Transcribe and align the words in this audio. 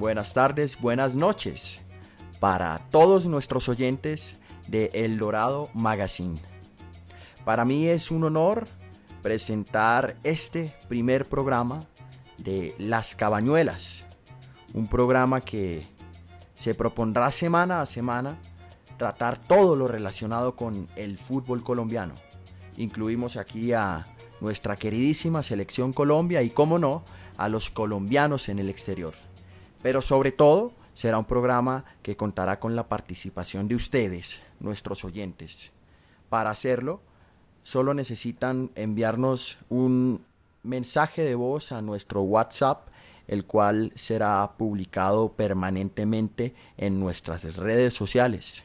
Buenas 0.00 0.32
tardes, 0.32 0.80
buenas 0.80 1.14
noches 1.14 1.82
para 2.38 2.78
todos 2.90 3.26
nuestros 3.26 3.68
oyentes 3.68 4.38
de 4.66 4.90
El 4.94 5.18
Dorado 5.18 5.68
Magazine. 5.74 6.40
Para 7.44 7.66
mí 7.66 7.86
es 7.86 8.10
un 8.10 8.24
honor 8.24 8.66
presentar 9.20 10.16
este 10.24 10.74
primer 10.88 11.28
programa 11.28 11.80
de 12.38 12.74
Las 12.78 13.14
Cabañuelas, 13.14 14.06
un 14.72 14.86
programa 14.86 15.42
que 15.42 15.86
se 16.56 16.74
propondrá 16.74 17.30
semana 17.30 17.82
a 17.82 17.86
semana 17.86 18.38
tratar 18.96 19.38
todo 19.38 19.76
lo 19.76 19.86
relacionado 19.86 20.56
con 20.56 20.88
el 20.96 21.18
fútbol 21.18 21.62
colombiano. 21.62 22.14
Incluimos 22.78 23.36
aquí 23.36 23.74
a 23.74 24.06
nuestra 24.40 24.76
queridísima 24.76 25.42
selección 25.42 25.92
Colombia 25.92 26.40
y, 26.40 26.48
como 26.48 26.78
no, 26.78 27.04
a 27.36 27.50
los 27.50 27.68
colombianos 27.68 28.48
en 28.48 28.60
el 28.60 28.70
exterior. 28.70 29.12
Pero 29.82 30.02
sobre 30.02 30.32
todo, 30.32 30.72
será 30.94 31.18
un 31.18 31.24
programa 31.24 31.84
que 32.02 32.16
contará 32.16 32.60
con 32.60 32.76
la 32.76 32.88
participación 32.88 33.68
de 33.68 33.74
ustedes, 33.74 34.42
nuestros 34.58 35.04
oyentes. 35.04 35.72
Para 36.28 36.50
hacerlo, 36.50 37.00
solo 37.62 37.94
necesitan 37.94 38.70
enviarnos 38.74 39.58
un 39.68 40.24
mensaje 40.62 41.22
de 41.22 41.34
voz 41.34 41.72
a 41.72 41.82
nuestro 41.82 42.22
WhatsApp, 42.22 42.88
el 43.26 43.44
cual 43.44 43.92
será 43.94 44.52
publicado 44.58 45.32
permanentemente 45.32 46.54
en 46.76 47.00
nuestras 47.00 47.56
redes 47.56 47.94
sociales. 47.94 48.64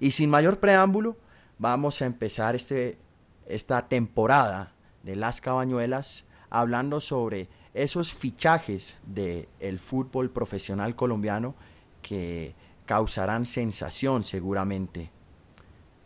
Y 0.00 0.10
sin 0.10 0.28
mayor 0.28 0.58
preámbulo, 0.58 1.16
vamos 1.58 2.02
a 2.02 2.06
empezar 2.06 2.54
este, 2.56 2.98
esta 3.46 3.88
temporada 3.88 4.72
de 5.04 5.16
las 5.16 5.40
cabañuelas 5.40 6.24
hablando 6.50 7.00
sobre 7.00 7.48
esos 7.74 8.12
fichajes 8.12 8.98
del 9.04 9.78
fútbol 9.78 10.30
profesional 10.30 10.94
colombiano 10.94 11.54
que 12.02 12.54
causarán 12.86 13.46
sensación 13.46 14.24
seguramente. 14.24 15.10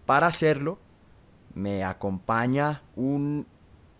Para 0.04 0.28
hacerlo, 0.28 0.78
me 1.54 1.84
acompaña 1.84 2.82
un 2.94 3.46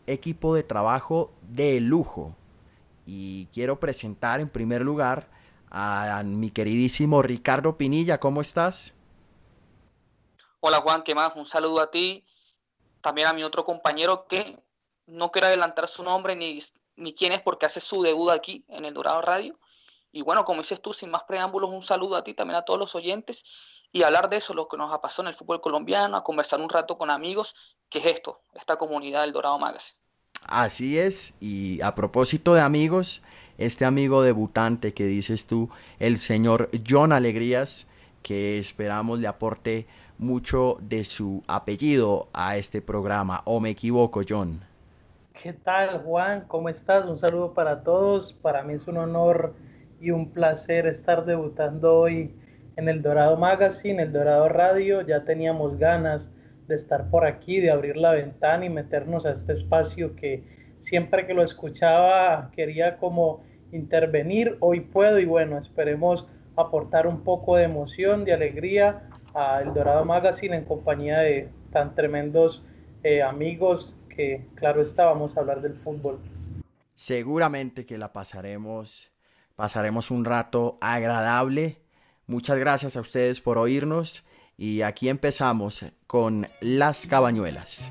equipo 0.07 0.55
de 0.55 0.63
trabajo 0.63 1.33
de 1.43 1.81
lujo 1.81 2.37
y 3.07 3.47
quiero 3.47 3.81
presentar 3.81 4.41
en 4.41 4.49
primer 4.49 4.83
lugar 4.83 5.29
a 5.71 6.23
mi 6.25 6.51
queridísimo 6.51 7.23
Ricardo 7.23 7.77
Pinilla. 7.77 8.21
¿Cómo 8.21 8.41
estás? 8.41 8.95
Hola 10.61 10.81
Juan, 10.81 11.03
¿qué 11.03 11.15
más? 11.15 11.35
Un 11.37 11.47
saludo 11.47 11.81
a 11.81 11.91
ti, 11.91 12.25
también 13.01 13.29
a 13.29 13.33
mi 13.33 13.43
otro 13.43 13.65
compañero 13.65 14.27
que 14.27 14.59
no 15.07 15.31
quiero 15.31 15.49
adelantar 15.49 15.89
su 15.89 16.03
nombre 16.03 16.35
ni, 16.37 16.59
ni 16.97 17.15
quién 17.15 17.33
es 17.33 17.41
porque 17.41 17.67
hace 17.67 17.81
su 17.81 18.03
debut 18.03 18.31
aquí 18.31 18.65
en 18.69 18.85
el 18.85 18.95
Dorado 18.95 19.23
Radio. 19.23 19.59
Y 20.13 20.23
bueno, 20.23 20.45
como 20.45 20.63
dices 20.63 20.81
tú, 20.81 20.93
sin 20.93 21.11
más 21.11 21.25
preámbulos, 21.25 21.71
un 21.71 21.83
saludo 21.83 22.17
a 22.17 22.25
ti, 22.25 22.33
también 22.33 22.57
a 22.57 22.65
todos 22.65 22.79
los 22.79 22.95
oyentes 22.95 23.77
y 23.93 24.03
hablar 24.03 24.29
de 24.29 24.37
eso, 24.37 24.55
lo 24.55 24.69
que 24.69 24.77
nos 24.77 24.93
ha 24.93 25.01
pasado 25.01 25.25
en 25.25 25.29
el 25.29 25.35
fútbol 25.35 25.61
colombiano, 25.61 26.17
a 26.17 26.25
conversar 26.25 26.61
un 26.61 26.69
rato 26.69 26.99
con 26.99 27.11
amigos, 27.11 27.77
que 27.89 27.99
es 27.99 28.07
esto, 28.07 28.41
esta 28.55 28.77
comunidad 28.77 29.23
del 29.23 29.33
Dorado 29.33 29.59
Magazine. 29.59 29.99
Así 30.43 30.99
es, 30.99 31.35
y 31.41 31.81
a 31.81 31.95
propósito 31.95 32.55
de 32.55 32.61
amigos, 32.61 33.23
este 33.59 33.85
amigo 33.85 34.23
debutante 34.23 34.93
que 34.93 35.07
dices 35.07 35.47
tú, 35.47 35.71
el 35.99 36.19
señor 36.19 36.71
John 36.87 37.13
Alegrías, 37.13 37.87
que 38.23 38.59
esperamos 38.59 39.19
le 39.19 39.29
aporte 39.29 39.87
mucho 40.19 40.77
de 40.81 41.05
su 41.05 41.43
apellido 41.47 42.29
a 42.33 42.57
este 42.57 42.83
programa, 42.83 43.43
o 43.45 43.61
me 43.61 43.71
equivoco, 43.71 44.23
John. 44.29 44.65
¿Qué 45.47 45.53
tal, 45.53 46.03
Juan? 46.03 46.43
¿Cómo 46.49 46.69
estás? 46.69 47.07
Un 47.07 47.19
saludo 47.19 47.55
para 47.55 47.85
todos. 47.85 48.33
Para 48.33 48.65
mí 48.65 48.75
es 48.75 48.89
un 48.89 48.97
honor 48.97 49.55
y 50.01 50.11
un 50.11 50.33
placer 50.33 50.89
estar 50.89 51.25
debutando 51.25 52.01
hoy 52.01 52.35
en 52.75 52.89
el 52.89 53.01
Dorado 53.01 53.37
Magazine, 53.37 54.03
el 54.03 54.13
Dorado 54.13 54.49
Radio. 54.49 55.03
Ya 55.03 55.23
teníamos 55.23 55.79
ganas 55.79 56.33
de 56.67 56.75
estar 56.75 57.11
por 57.11 57.25
aquí, 57.25 57.61
de 57.61 57.71
abrir 57.71 57.97
la 57.97 58.11
ventana 58.11 58.65
y 58.65 58.71
meternos 58.71 59.25
a 59.25 59.31
este 59.31 59.53
espacio 59.53 60.17
que 60.17 60.43
siempre 60.81 61.29
que 61.29 61.35
lo 61.35 61.45
escuchaba 61.45 62.51
quería 62.51 62.97
como 62.97 63.45
intervenir. 63.71 64.57
Hoy 64.59 64.81
puedo 64.81 65.21
y 65.21 65.27
bueno, 65.27 65.59
esperemos 65.59 66.27
aportar 66.57 67.07
un 67.07 67.23
poco 67.23 67.55
de 67.55 67.63
emoción, 67.63 68.25
de 68.25 68.33
alegría 68.33 69.09
a 69.33 69.63
El 69.63 69.75
Dorado 69.75 70.05
Magazine 70.05 70.57
en 70.57 70.65
compañía 70.65 71.21
de 71.21 71.51
tan 71.71 71.95
tremendos 71.95 72.65
eh, 73.05 73.23
amigos 73.23 73.97
claro 74.55 74.83
está, 74.83 75.05
vamos 75.05 75.37
a 75.37 75.41
hablar 75.41 75.61
del 75.61 75.75
fútbol. 75.75 76.19
Seguramente 76.95 77.85
que 77.87 77.99
la 77.99 78.13
pasaremos, 78.13 79.11
pasaremos 79.55 80.11
un 80.11 80.25
rato 80.25 80.79
agradable. 80.81 81.79
Muchas 82.27 82.59
gracias 82.59 82.97
a 82.97 83.01
ustedes 83.01 83.41
por 83.41 83.59
oírnos 83.59 84.25
y 84.57 84.83
aquí 84.83 85.09
empezamos 85.09 85.85
con 86.07 86.47
Las 86.61 87.07
Cabañuelas. 87.07 87.91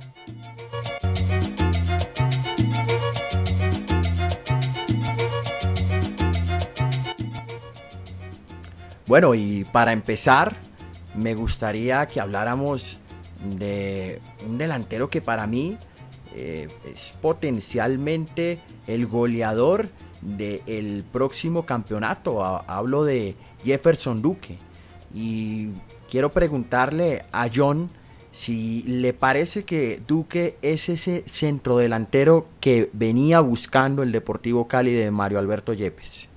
Bueno, 9.08 9.36
y 9.36 9.66
para 9.66 9.94
empezar, 9.94 10.56
me 11.14 11.36
gustaría 11.36 12.08
que 12.08 12.20
habláramos 12.20 13.00
de 13.58 14.20
un 14.48 14.58
delantero 14.58 15.10
que 15.12 15.22
para 15.22 15.46
mí 15.46 15.78
eh, 16.36 16.68
es 16.94 17.14
potencialmente 17.22 18.60
el 18.88 19.08
goleador 19.08 19.88
del 20.22 21.04
próximo 21.12 21.66
campeonato. 21.66 22.44
Hablo 22.44 23.06
de 23.06 23.36
Jefferson 23.64 24.22
Duque. 24.22 24.58
Y 25.14 25.70
quiero 26.10 26.32
preguntarle 26.32 27.24
a 27.32 27.48
John 27.54 27.90
si 28.32 28.84
le 28.84 29.14
parece 29.14 29.64
que 29.64 30.02
Duque 30.06 30.58
es 30.62 30.90
ese 30.90 31.24
centrodelantero 31.26 32.48
que 32.60 32.90
venía 32.92 33.40
buscando 33.40 34.04
el 34.04 34.12
Deportivo 34.12 34.68
Cali 34.68 34.92
de 34.92 35.10
Mario 35.12 35.40
Alberto 35.40 35.72
Yepes. 35.72 36.30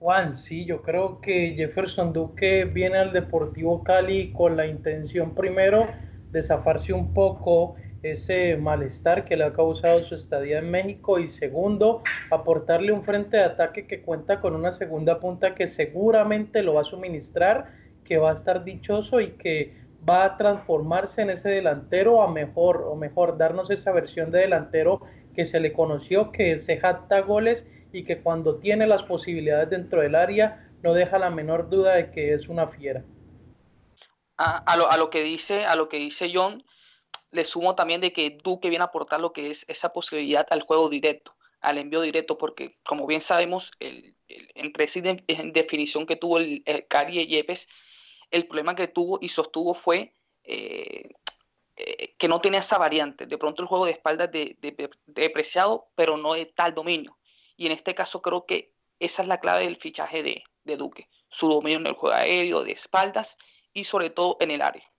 Juan, 0.00 0.34
sí, 0.34 0.64
yo 0.64 0.82
creo 0.82 1.20
que 1.20 1.54
Jefferson 1.56 2.12
Duque 2.12 2.64
viene 2.64 2.98
al 2.98 3.12
Deportivo 3.12 3.84
Cali 3.84 4.32
con 4.32 4.56
la 4.56 4.66
intención 4.66 5.36
primero 5.36 5.86
de 6.32 6.42
zafarse 6.42 6.92
un 6.92 7.14
poco 7.14 7.76
ese 8.02 8.56
malestar 8.56 9.24
que 9.24 9.36
le 9.36 9.44
ha 9.44 9.52
causado 9.52 10.02
su 10.04 10.16
estadía 10.16 10.58
en 10.58 10.70
México 10.70 11.18
y 11.18 11.30
segundo, 11.30 12.02
aportarle 12.30 12.92
un 12.92 13.04
frente 13.04 13.36
de 13.36 13.44
ataque 13.44 13.86
que 13.86 14.02
cuenta 14.02 14.40
con 14.40 14.54
una 14.54 14.72
segunda 14.72 15.20
punta 15.20 15.54
que 15.54 15.68
seguramente 15.68 16.62
lo 16.62 16.74
va 16.74 16.80
a 16.80 16.84
suministrar, 16.84 17.72
que 18.04 18.18
va 18.18 18.30
a 18.30 18.34
estar 18.34 18.64
dichoso 18.64 19.20
y 19.20 19.32
que 19.32 19.74
va 20.08 20.24
a 20.24 20.36
transformarse 20.36 21.22
en 21.22 21.30
ese 21.30 21.50
delantero 21.50 22.22
a 22.22 22.30
mejor 22.30 22.84
o 22.88 22.96
mejor 22.96 23.38
darnos 23.38 23.70
esa 23.70 23.92
versión 23.92 24.32
de 24.32 24.40
delantero 24.40 25.00
que 25.34 25.44
se 25.44 25.60
le 25.60 25.72
conoció, 25.72 26.32
que 26.32 26.58
se 26.58 26.78
jacta 26.78 27.20
goles 27.20 27.64
y 27.92 28.04
que 28.04 28.20
cuando 28.20 28.56
tiene 28.56 28.86
las 28.86 29.04
posibilidades 29.04 29.70
dentro 29.70 30.00
del 30.00 30.16
área 30.16 30.68
no 30.82 30.94
deja 30.94 31.18
la 31.18 31.30
menor 31.30 31.70
duda 31.70 31.94
de 31.94 32.10
que 32.10 32.34
es 32.34 32.48
una 32.48 32.66
fiera. 32.66 33.04
A, 34.36 34.76
lo, 34.76 34.90
a 34.90 34.96
lo, 34.96 35.08
que 35.08 35.22
dice, 35.22 35.66
a 35.66 35.76
lo 35.76 35.88
que 35.88 35.98
dice 35.98 36.32
John, 36.34 36.64
le 37.32 37.44
sumo 37.44 37.74
también 37.74 38.00
de 38.00 38.12
que 38.12 38.38
Duque 38.42 38.68
viene 38.68 38.84
a 38.84 38.86
aportar 38.88 39.20
lo 39.20 39.32
que 39.32 39.50
es 39.50 39.64
esa 39.68 39.92
posibilidad 39.92 40.46
al 40.50 40.62
juego 40.62 40.88
directo, 40.88 41.34
al 41.60 41.78
envío 41.78 42.02
directo, 42.02 42.38
porque 42.38 42.76
como 42.84 43.06
bien 43.06 43.22
sabemos, 43.22 43.72
el, 43.80 44.16
entre 44.28 44.84
esa 44.84 45.00
definición 45.00 46.06
que 46.06 46.16
tuvo 46.16 46.38
el, 46.38 46.62
Cari 46.88 47.26
Yepes, 47.26 47.68
el 48.30 48.46
problema 48.46 48.76
que 48.76 48.86
tuvo 48.86 49.18
y 49.20 49.28
sostuvo 49.28 49.74
fue 49.74 50.14
eh, 50.44 51.08
eh, 51.76 52.14
que 52.18 52.28
no 52.28 52.40
tenía 52.40 52.60
esa 52.60 52.78
variante. 52.78 53.26
De 53.26 53.38
pronto 53.38 53.62
el 53.62 53.68
juego 53.68 53.86
de 53.86 53.92
espaldas 53.92 54.30
de, 54.30 54.56
depreciado, 55.06 55.88
pero 55.94 56.18
no 56.18 56.34
de 56.34 56.46
tal 56.46 56.74
dominio. 56.74 57.18
Y 57.56 57.66
en 57.66 57.72
este 57.72 57.94
caso 57.94 58.20
creo 58.20 58.44
que 58.44 58.74
esa 58.98 59.22
es 59.22 59.28
la 59.28 59.40
clave 59.40 59.64
del 59.64 59.76
fichaje 59.76 60.22
de, 60.22 60.44
de 60.64 60.76
Duque, 60.76 61.08
su 61.28 61.48
dominio 61.48 61.78
en 61.78 61.86
el 61.86 61.94
juego 61.94 62.14
aéreo, 62.14 62.62
de 62.62 62.72
espaldas 62.72 63.38
y 63.72 63.84
sobre 63.84 64.10
todo 64.10 64.36
en 64.40 64.50
el 64.50 64.60
área. 64.60 64.91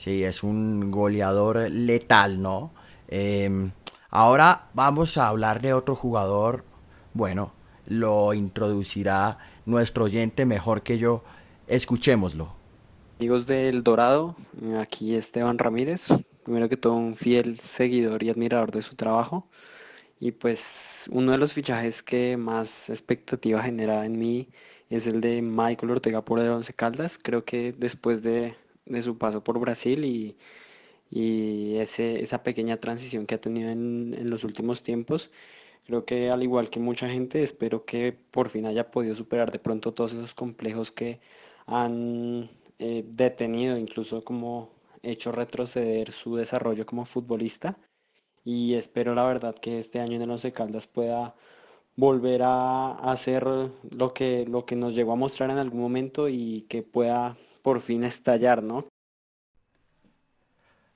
Sí, 0.00 0.24
es 0.24 0.42
un 0.42 0.90
goleador 0.90 1.70
letal, 1.70 2.40
¿no? 2.40 2.72
Em, 3.06 3.72
ahora 4.08 4.70
vamos 4.72 5.18
a 5.18 5.28
hablar 5.28 5.60
de 5.60 5.74
otro 5.74 5.94
jugador. 5.94 6.64
Bueno, 7.12 7.52
lo 7.86 8.32
introducirá 8.32 9.36
nuestro 9.66 10.04
oyente 10.04 10.46
mejor 10.46 10.80
que 10.80 10.96
yo. 10.96 11.22
Escuchémoslo. 11.66 12.50
Amigos 13.18 13.46
del 13.46 13.82
Dorado, 13.82 14.36
aquí 14.78 15.14
Esteban 15.14 15.58
Ramírez. 15.58 16.08
Primero 16.44 16.70
que 16.70 16.78
todo, 16.78 16.94
un 16.94 17.14
fiel 17.14 17.60
seguidor 17.60 18.22
y 18.22 18.30
admirador 18.30 18.70
de 18.70 18.80
su 18.80 18.96
trabajo. 18.96 19.50
Y 20.18 20.32
pues 20.32 21.10
uno 21.12 21.32
de 21.32 21.36
los 21.36 21.52
fichajes 21.52 22.02
que 22.02 22.38
más 22.38 22.88
expectativa 22.88 23.62
genera 23.62 24.06
en 24.06 24.18
mí 24.18 24.48
es 24.88 25.06
el 25.06 25.20
de 25.20 25.42
Michael 25.42 25.90
Ortega 25.90 26.24
por 26.24 26.38
el 26.38 26.48
Once 26.48 26.72
Caldas. 26.72 27.18
Creo 27.22 27.44
que 27.44 27.74
después 27.76 28.22
de 28.22 28.54
de 28.90 29.02
su 29.02 29.18
paso 29.18 29.42
por 29.44 29.58
Brasil 29.60 30.04
y, 30.04 30.36
ese, 31.78 32.22
esa 32.22 32.42
pequeña 32.42 32.76
transición 32.78 33.26
que 33.26 33.34
ha 33.34 33.40
tenido 33.40 33.70
en, 33.70 34.30
los 34.30 34.44
últimos 34.44 34.82
tiempos, 34.82 35.30
Creo 35.86 36.04
que 36.04 36.30
al 36.30 36.42
igual 36.42 36.70
que 36.70 36.78
mucha 36.78 37.08
gente, 37.08 37.42
espero 37.42 37.84
que 37.84 38.12
por 38.12 38.48
fin 38.50 38.66
haya 38.66 38.90
podido 38.90 39.16
superar 39.16 39.50
de 39.50 39.58
pronto 39.58 39.92
todos 39.92 40.12
esos 40.12 40.34
complejos 40.34 40.92
que 40.92 41.20
han 41.66 42.50
eh, 42.78 43.04
detenido, 43.08 43.76
incluso 43.78 44.22
como 44.22 44.70
hecho 45.02 45.32
retroceder 45.32 46.12
su 46.12 46.36
desarrollo 46.36 46.86
como 46.86 47.04
futbolista. 47.06 47.78
Y 48.44 48.74
espero 48.74 49.14
la 49.14 49.24
verdad 49.24 49.54
que 49.54 49.78
este 49.78 50.00
año 50.00 50.16
en 50.16 50.22
el 50.22 50.30
Once 50.30 50.52
Caldas 50.52 50.86
pueda 50.86 51.34
volver 51.96 52.42
a 52.42 52.92
hacer 53.12 53.44
lo 53.44 54.14
que, 54.14 54.46
lo 54.46 54.64
que 54.66 54.76
nos 54.76 54.94
llegó 54.94 55.12
a 55.12 55.16
mostrar 55.16 55.50
en 55.50 55.58
algún 55.58 55.80
momento 55.80 56.28
y 56.28 56.62
que 56.68 56.82
pueda 56.82 57.36
por 57.62 57.80
fin 57.80 58.04
estallar, 58.04 58.62
¿no? 58.62 58.86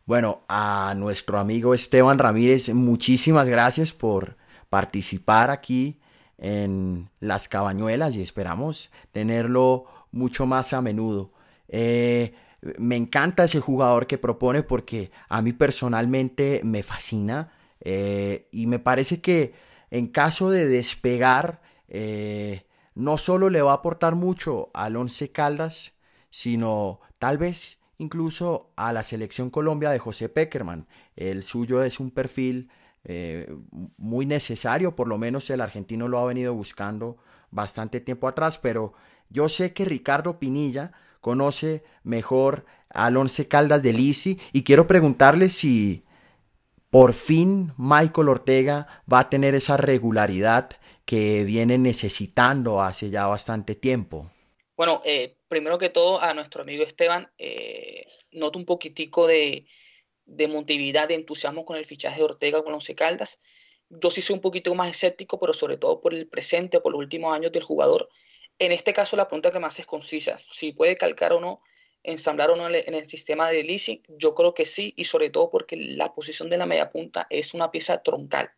Bueno, 0.06 0.43
a 0.49 0.94
nuestro 0.96 1.38
amigo 1.38 1.72
Esteban 1.72 2.19
Ramírez, 2.19 2.69
muchísimas 2.75 3.49
gracias 3.49 3.93
por 3.93 4.37
participar 4.69 5.50
aquí 5.50 5.99
en 6.37 7.11
Las 7.20 7.49
Cabañuelas 7.49 8.14
y 8.16 8.22
esperamos 8.22 8.90
tenerlo 9.12 9.87
mucho 10.12 10.46
más 10.46 10.75
a 10.75 10.82
menudo. 10.82 11.32
Eh, 11.69 12.34
me 12.78 12.96
encanta 12.96 13.44
ese 13.44 13.60
jugador 13.60 14.06
que 14.06 14.19
propone 14.19 14.62
porque 14.62 15.10
a 15.28 15.43
mí 15.43 15.52
personalmente 15.52 16.60
me 16.64 16.82
fascina 16.82 17.52
eh, 17.81 18.49
y 18.52 18.67
me 18.67 18.78
parece 18.78 19.20
que 19.20 19.55
en 19.90 20.08
caso 20.08 20.50
de 20.50 20.67
despegar 20.67 21.62
eh, 21.88 22.67
no 22.94 23.19
solo 23.19 23.50
le 23.50 23.62
va 23.62 23.72
a 23.72 23.76
aportar 23.76 24.14
mucho 24.14 24.70
al 24.75 24.96
Once 24.96 25.31
Caldas, 25.31 25.94
sino 26.34 26.98
tal 27.20 27.38
vez 27.38 27.78
incluso 27.96 28.72
a 28.75 28.92
la 28.92 29.04
selección 29.04 29.50
Colombia 29.50 29.90
de 29.90 30.00
José 30.00 30.28
Peckerman. 30.28 30.88
El 31.14 31.44
suyo 31.44 31.84
es 31.84 32.00
un 32.00 32.10
perfil 32.10 32.70
eh, 33.04 33.54
muy 33.98 34.26
necesario, 34.26 34.96
por 34.96 35.06
lo 35.06 35.16
menos 35.16 35.48
el 35.50 35.60
argentino 35.60 36.08
lo 36.08 36.19
ha 36.19 36.25
venido 36.25 36.52
buscando 36.52 37.19
bastante 37.52 38.00
tiempo 38.00 38.26
atrás, 38.26 38.58
pero 38.58 38.94
yo 39.31 39.48
sé 39.48 39.72
que 39.72 39.84
Ricardo 39.84 40.40
Pinilla 40.40 40.90
conoce 41.20 41.84
mejor 42.02 42.66
al 42.90 43.16
Once 43.16 43.46
Caldas 43.46 43.84
de 43.84 43.92
Lisi 43.92 44.40
y 44.52 44.64
quiero 44.64 44.88
preguntarle 44.88 45.50
si 45.50 46.04
por 46.90 47.12
fin 47.12 47.75
Michael 47.76 48.28
Ortega 48.28 48.88
va 49.10 49.20
a 49.20 49.31
tener 49.31 49.54
esa 49.54 49.76
regularidad 49.76 50.70
que 51.04 51.44
viene 51.44 51.78
necesitando 51.78 52.82
hace 52.82 53.10
ya 53.10 53.28
bastante 53.28 53.76
tiempo. 53.76 54.32
Bueno, 54.76 55.00
eh, 55.04 55.36
primero 55.54 55.78
que 55.78 55.88
todo 55.88 56.20
a 56.20 56.34
nuestro 56.34 56.62
amigo 56.62 56.82
Esteban, 56.82 57.30
eh, 57.38 58.08
noto 58.32 58.58
un 58.58 58.64
poquitico 58.64 59.28
de, 59.28 59.66
de 60.24 60.44
emotividad, 60.44 61.06
de 61.06 61.14
entusiasmo 61.14 61.64
con 61.64 61.76
el 61.76 61.86
fichaje 61.86 62.18
de 62.18 62.24
Ortega 62.24 62.64
con 62.64 62.74
Once 62.74 62.92
Caldas. 62.96 63.40
Yo 63.88 64.10
sí 64.10 64.20
soy 64.20 64.34
un 64.34 64.40
poquito 64.40 64.74
más 64.74 64.90
escéptico, 64.90 65.38
pero 65.38 65.52
sobre 65.52 65.76
todo 65.76 66.00
por 66.00 66.12
el 66.12 66.26
presente, 66.26 66.80
por 66.80 66.90
los 66.90 66.98
últimos 66.98 67.32
años 67.32 67.52
del 67.52 67.62
jugador. 67.62 68.08
En 68.58 68.72
este 68.72 68.92
caso, 68.92 69.14
la 69.14 69.28
pregunta 69.28 69.52
que 69.52 69.60
más 69.60 69.78
es 69.78 69.86
concisa, 69.86 70.38
si 70.38 70.72
puede 70.72 70.96
calcar 70.96 71.32
o 71.32 71.40
no, 71.40 71.62
ensamblar 72.02 72.50
o 72.50 72.56
no 72.56 72.68
en 72.68 72.94
el 72.94 73.08
sistema 73.08 73.48
de 73.48 73.62
leasing, 73.62 74.02
yo 74.08 74.34
creo 74.34 74.54
que 74.54 74.66
sí, 74.66 74.92
y 74.96 75.04
sobre 75.04 75.30
todo 75.30 75.50
porque 75.50 75.76
la 75.76 76.14
posición 76.14 76.50
de 76.50 76.56
la 76.56 76.66
media 76.66 76.90
punta 76.90 77.28
es 77.30 77.54
una 77.54 77.70
pieza 77.70 78.02
troncal 78.02 78.50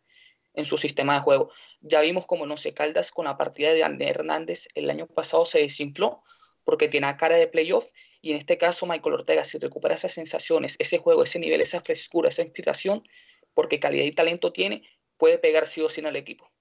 en 0.55 0.65
su 0.65 0.79
sistema 0.79 1.13
de 1.13 1.19
juego. 1.21 1.51
Ya 1.79 2.01
vimos 2.01 2.25
como 2.25 2.45
en 2.45 2.51
Once 2.51 2.73
Caldas 2.73 3.11
con 3.11 3.25
la 3.25 3.37
partida 3.37 3.71
de 3.73 3.83
Andrés 3.83 4.09
Hernández 4.09 4.67
el 4.73 4.89
año 4.89 5.05
pasado 5.05 5.45
se 5.45 5.59
desinfló 5.59 6.23
porque 6.67 6.89
tiene 6.89 7.15
cara 7.15 7.37
de 7.37 7.47
playoff 7.47 7.93
y 8.21 8.31
en 8.31 8.37
este 8.37 8.57
caso 8.57 8.85
Michael 8.85 9.15
Ortega 9.15 9.45
si 9.45 9.57
recupera 9.57 9.95
esas 9.95 10.11
sensaciones, 10.11 10.75
ese 10.79 10.97
juego, 10.97 11.23
ese 11.23 11.39
nivel, 11.39 11.61
esa 11.61 11.79
frescura, 11.79 12.27
esa 12.27 12.41
inspiración, 12.41 13.03
porque 13.53 13.79
calidad 13.79 14.03
y 14.03 14.11
talento 14.11 14.51
tiene, 14.51 14.83
puede 15.17 15.37
pegar 15.37 15.65
sí 15.65 15.81
o 15.81 15.87
sí 15.87 16.01
en 16.01 16.07
el 16.07 16.17
equipo. 16.17 16.51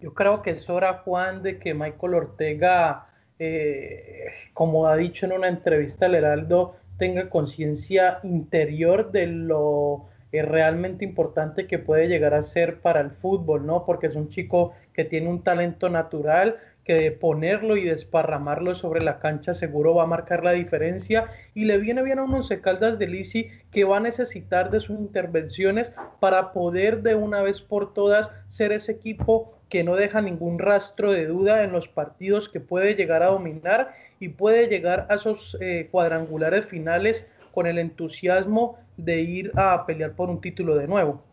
Yo 0.00 0.12
creo 0.12 0.42
que 0.42 0.50
es 0.50 0.68
hora, 0.68 0.98
Juan, 0.98 1.42
de 1.42 1.58
que 1.58 1.72
Michael 1.72 2.12
Ortega, 2.12 3.08
eh, 3.38 4.34
como 4.52 4.86
ha 4.86 4.98
dicho 4.98 5.24
en 5.24 5.32
una 5.32 5.48
entrevista 5.48 6.04
al 6.04 6.14
Heraldo, 6.14 6.76
tenga 6.98 7.30
conciencia 7.30 8.20
interior 8.22 9.12
de 9.12 9.28
lo 9.28 10.10
eh, 10.30 10.42
realmente 10.42 11.06
importante 11.06 11.66
que 11.66 11.78
puede 11.78 12.06
llegar 12.08 12.34
a 12.34 12.42
ser 12.42 12.82
para 12.82 13.00
el 13.00 13.12
fútbol, 13.12 13.64
¿no? 13.64 13.86
Porque 13.86 14.08
es 14.08 14.14
un 14.14 14.28
chico 14.28 14.74
que 14.92 15.04
tiene 15.06 15.30
un 15.30 15.42
talento 15.42 15.88
natural, 15.88 16.58
que 16.84 17.10
ponerlo 17.12 17.76
y 17.76 17.84
desparramarlo 17.84 18.74
sobre 18.74 19.02
la 19.02 19.18
cancha 19.18 19.54
seguro 19.54 19.94
va 19.94 20.04
a 20.04 20.06
marcar 20.06 20.44
la 20.44 20.52
diferencia 20.52 21.30
y 21.54 21.64
le 21.64 21.78
viene 21.78 22.02
bien 22.02 22.18
a 22.18 22.24
unos 22.24 22.52
Caldas 22.62 22.98
de 22.98 23.06
Lisi 23.06 23.48
que 23.72 23.84
va 23.84 23.96
a 23.96 24.00
necesitar 24.00 24.70
de 24.70 24.80
sus 24.80 24.98
intervenciones 24.98 25.92
para 26.20 26.52
poder 26.52 27.02
de 27.02 27.14
una 27.14 27.42
vez 27.42 27.62
por 27.62 27.94
todas 27.94 28.32
ser 28.48 28.72
ese 28.72 28.92
equipo 28.92 29.58
que 29.68 29.82
no 29.82 29.96
deja 29.96 30.20
ningún 30.20 30.58
rastro 30.58 31.10
de 31.10 31.26
duda 31.26 31.64
en 31.64 31.72
los 31.72 31.88
partidos 31.88 32.48
que 32.48 32.60
puede 32.60 32.94
llegar 32.94 33.22
a 33.22 33.28
dominar 33.28 33.94
y 34.20 34.28
puede 34.28 34.68
llegar 34.68 35.06
a 35.10 35.14
esos 35.14 35.56
eh, 35.60 35.88
cuadrangulares 35.90 36.66
finales 36.66 37.26
con 37.52 37.66
el 37.66 37.78
entusiasmo 37.78 38.78
de 38.96 39.20
ir 39.22 39.52
a 39.56 39.86
pelear 39.86 40.14
por 40.14 40.28
un 40.28 40.40
título 40.40 40.76
de 40.76 40.86
nuevo. 40.86 41.24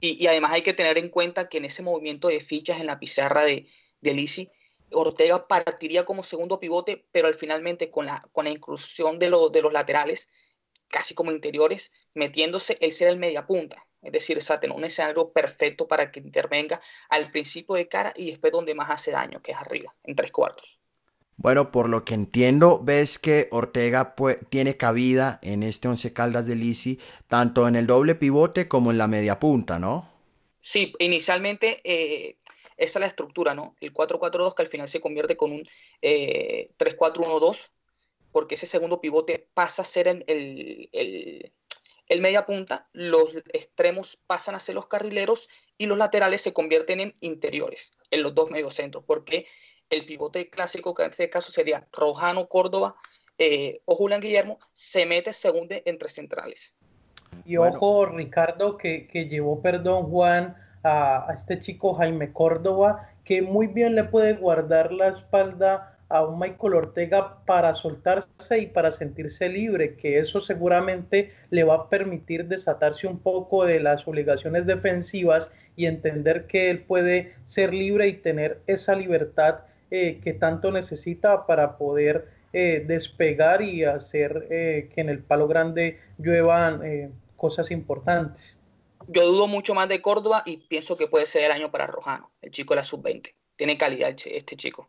Y, 0.00 0.26
además 0.28 0.52
hay 0.52 0.62
que 0.62 0.74
tener 0.74 0.96
en 0.96 1.08
cuenta 1.08 1.48
que 1.48 1.58
en 1.58 1.64
ese 1.64 1.82
movimiento 1.82 2.28
de 2.28 2.40
fichas 2.40 2.80
en 2.80 2.86
la 2.86 3.00
pizarra 3.00 3.44
de, 3.44 3.66
de 4.00 4.14
Lisi, 4.14 4.48
Ortega 4.92 5.46
partiría 5.46 6.04
como 6.04 6.22
segundo 6.22 6.58
pivote, 6.58 7.06
pero 7.12 7.26
al 7.26 7.34
finalmente 7.34 7.90
con 7.90 8.06
la, 8.06 8.22
con 8.32 8.44
la 8.44 8.50
inclusión 8.50 9.18
de, 9.18 9.26
de 9.52 9.62
los 9.62 9.72
laterales, 9.72 10.28
casi 10.88 11.14
como 11.14 11.32
interiores, 11.32 11.92
metiéndose, 12.14 12.78
él 12.80 12.92
será 12.92 13.10
el 13.10 13.18
media 13.18 13.46
punta. 13.46 13.86
Es 14.00 14.12
decir, 14.12 14.38
o 14.38 14.60
tener 14.60 14.76
un 14.76 14.84
escenario 14.84 15.32
perfecto 15.32 15.88
para 15.88 16.10
que 16.10 16.20
intervenga 16.20 16.80
al 17.08 17.30
principio 17.32 17.74
de 17.74 17.88
cara 17.88 18.12
y 18.16 18.30
después 18.30 18.52
donde 18.52 18.74
más 18.74 18.90
hace 18.90 19.10
daño, 19.10 19.42
que 19.42 19.52
es 19.52 19.58
arriba, 19.58 19.94
en 20.04 20.14
tres 20.14 20.30
cuartos. 20.30 20.78
Bueno, 21.36 21.70
por 21.70 21.88
lo 21.88 22.04
que 22.04 22.14
entiendo, 22.14 22.80
ves 22.82 23.18
que 23.18 23.48
Ortega 23.52 24.14
tiene 24.50 24.76
cabida 24.76 25.38
en 25.42 25.62
este 25.62 25.86
Once 25.86 26.12
Caldas 26.12 26.46
de 26.46 26.56
Lisi, 26.56 26.98
tanto 27.28 27.68
en 27.68 27.76
el 27.76 27.86
doble 27.86 28.16
pivote 28.16 28.66
como 28.66 28.90
en 28.90 28.98
la 28.98 29.06
media 29.06 29.38
punta, 29.38 29.78
¿no? 29.78 30.10
Sí, 30.60 30.92
inicialmente 30.98 31.80
eh, 31.84 32.38
esa 32.78 32.98
es 32.98 33.00
la 33.00 33.06
estructura, 33.06 33.54
¿no? 33.54 33.74
El 33.80 33.92
4-4-2 33.92 34.54
que 34.54 34.62
al 34.62 34.68
final 34.68 34.88
se 34.88 35.00
convierte 35.00 35.36
con 35.36 35.52
un 35.52 35.68
3-4-1-2, 36.00 37.56
eh, 37.56 37.70
porque 38.30 38.54
ese 38.54 38.66
segundo 38.66 39.00
pivote 39.00 39.48
pasa 39.52 39.82
a 39.82 39.84
ser 39.84 40.06
el, 40.08 40.88
el, 40.92 42.20
media 42.20 42.46
punta, 42.46 42.88
los 42.92 43.34
extremos 43.52 44.16
pasan 44.26 44.54
a 44.54 44.60
ser 44.60 44.76
los 44.76 44.86
carrileros 44.86 45.48
y 45.76 45.86
los 45.86 45.98
laterales 45.98 46.40
se 46.40 46.52
convierten 46.52 47.00
en 47.00 47.16
interiores, 47.20 47.92
en 48.10 48.22
los 48.22 48.34
dos 48.34 48.50
mediocentros, 48.50 49.04
porque 49.04 49.46
el 49.90 50.06
pivote 50.06 50.48
clásico, 50.48 50.94
que 50.94 51.02
en 51.02 51.10
este 51.10 51.30
caso 51.30 51.50
sería 51.50 51.88
Rojano 51.92 52.48
Córdoba 52.48 52.94
eh, 53.38 53.80
o 53.86 53.96
Julián 53.96 54.20
Guillermo, 54.20 54.60
se 54.72 55.04
mete 55.04 55.32
segundo 55.32 55.74
entre 55.84 56.08
centrales. 56.08 56.76
Y 57.44 57.56
ojo, 57.56 58.06
Ricardo, 58.06 58.76
que, 58.76 59.08
que 59.08 59.24
llevó, 59.24 59.60
perdón, 59.60 60.10
Juan, 60.10 60.56
a, 60.82 61.26
este 61.34 61.60
chico 61.60 61.94
Jaime 61.94 62.32
Córdoba, 62.32 63.08
que 63.24 63.42
muy 63.42 63.66
bien 63.66 63.94
le 63.94 64.04
puede 64.04 64.34
guardar 64.34 64.92
la 64.92 65.08
espalda 65.08 65.94
a 66.08 66.24
un 66.24 66.38
Michael 66.38 66.74
Ortega 66.74 67.38
para 67.44 67.74
soltarse 67.74 68.58
y 68.58 68.66
para 68.66 68.92
sentirse 68.92 69.48
libre, 69.48 69.96
que 69.96 70.18
eso 70.18 70.40
seguramente 70.40 71.32
le 71.50 71.64
va 71.64 71.74
a 71.74 71.88
permitir 71.90 72.46
desatarse 72.46 73.06
un 73.06 73.18
poco 73.18 73.64
de 73.64 73.80
las 73.80 74.08
obligaciones 74.08 74.64
defensivas 74.64 75.50
y 75.76 75.86
entender 75.86 76.46
que 76.46 76.70
él 76.70 76.80
puede 76.80 77.34
ser 77.44 77.72
libre 77.72 78.08
y 78.08 78.14
tener 78.14 78.60
esa 78.66 78.94
libertad 78.94 79.60
eh, 79.90 80.20
que 80.22 80.34
tanto 80.34 80.70
necesita 80.70 81.46
para 81.46 81.78
poder 81.78 82.28
eh, 82.52 82.84
despegar 82.86 83.62
y 83.62 83.84
hacer 83.84 84.46
eh, 84.50 84.90
que 84.94 85.00
en 85.00 85.08
el 85.08 85.20
palo 85.20 85.48
grande 85.48 85.98
lluevan 86.18 87.12
cosas 87.36 87.70
importantes. 87.70 88.57
Yo 89.08 89.26
dudo 89.26 89.46
mucho 89.46 89.74
más 89.74 89.88
de 89.88 90.02
Córdoba 90.02 90.42
y 90.44 90.58
pienso 90.58 90.96
que 90.96 91.08
puede 91.08 91.26
ser 91.26 91.44
el 91.44 91.52
año 91.52 91.70
para 91.70 91.86
Rojano, 91.86 92.30
el 92.42 92.50
chico 92.50 92.74
de 92.74 92.76
la 92.76 92.84
sub-20. 92.84 93.34
Tiene 93.56 93.78
calidad 93.78 94.14
este 94.26 94.56
chico. 94.56 94.88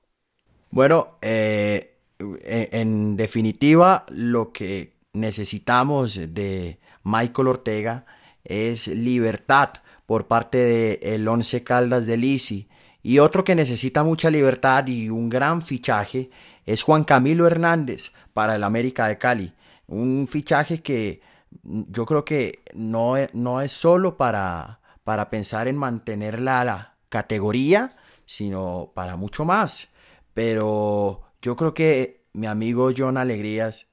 Bueno, 0.69 1.17
eh, 1.21 1.95
en 2.19 3.15
definitiva, 3.15 4.05
lo 4.09 4.51
que 4.51 4.93
necesitamos 5.13 6.19
de 6.33 6.79
Michael 7.03 7.47
Ortega 7.47 8.05
es 8.43 8.87
libertad 8.87 9.73
por 10.05 10.27
parte 10.27 10.57
de 10.57 10.99
el 11.01 11.27
Once 11.27 11.63
Caldas 11.63 12.05
de 12.05 12.17
Lisi. 12.17 12.67
Y 13.01 13.19
otro 13.19 13.43
que 13.43 13.55
necesita 13.55 14.03
mucha 14.03 14.29
libertad 14.29 14.85
y 14.87 15.09
un 15.09 15.29
gran 15.29 15.61
fichaje 15.61 16.29
es 16.65 16.83
Juan 16.83 17.05
Camilo 17.05 17.47
Hernández 17.47 18.11
para 18.33 18.55
el 18.55 18.63
América 18.63 19.07
de 19.07 19.17
Cali. 19.17 19.53
Un 19.87 20.27
fichaje 20.27 20.81
que 20.81 21.21
yo 21.63 22.05
creo 22.05 22.25
que 22.25 22.63
no, 22.73 23.17
e, 23.17 23.29
no 23.33 23.61
es 23.61 23.71
solo 23.71 24.17
para, 24.17 24.79
para 25.03 25.29
pensar 25.29 25.67
en 25.67 25.77
mantener 25.77 26.39
la, 26.39 26.95
categoría, 27.09 27.95
sino 28.25 28.91
para 28.93 29.15
mucho 29.15 29.43
más. 29.43 29.93
Pero 30.33 31.21
yo 31.41 31.55
creo 31.55 31.73
que 31.73 32.21
mi 32.33 32.47
amigo 32.47 32.91
John 32.95 33.17
Alegrías 33.17 33.87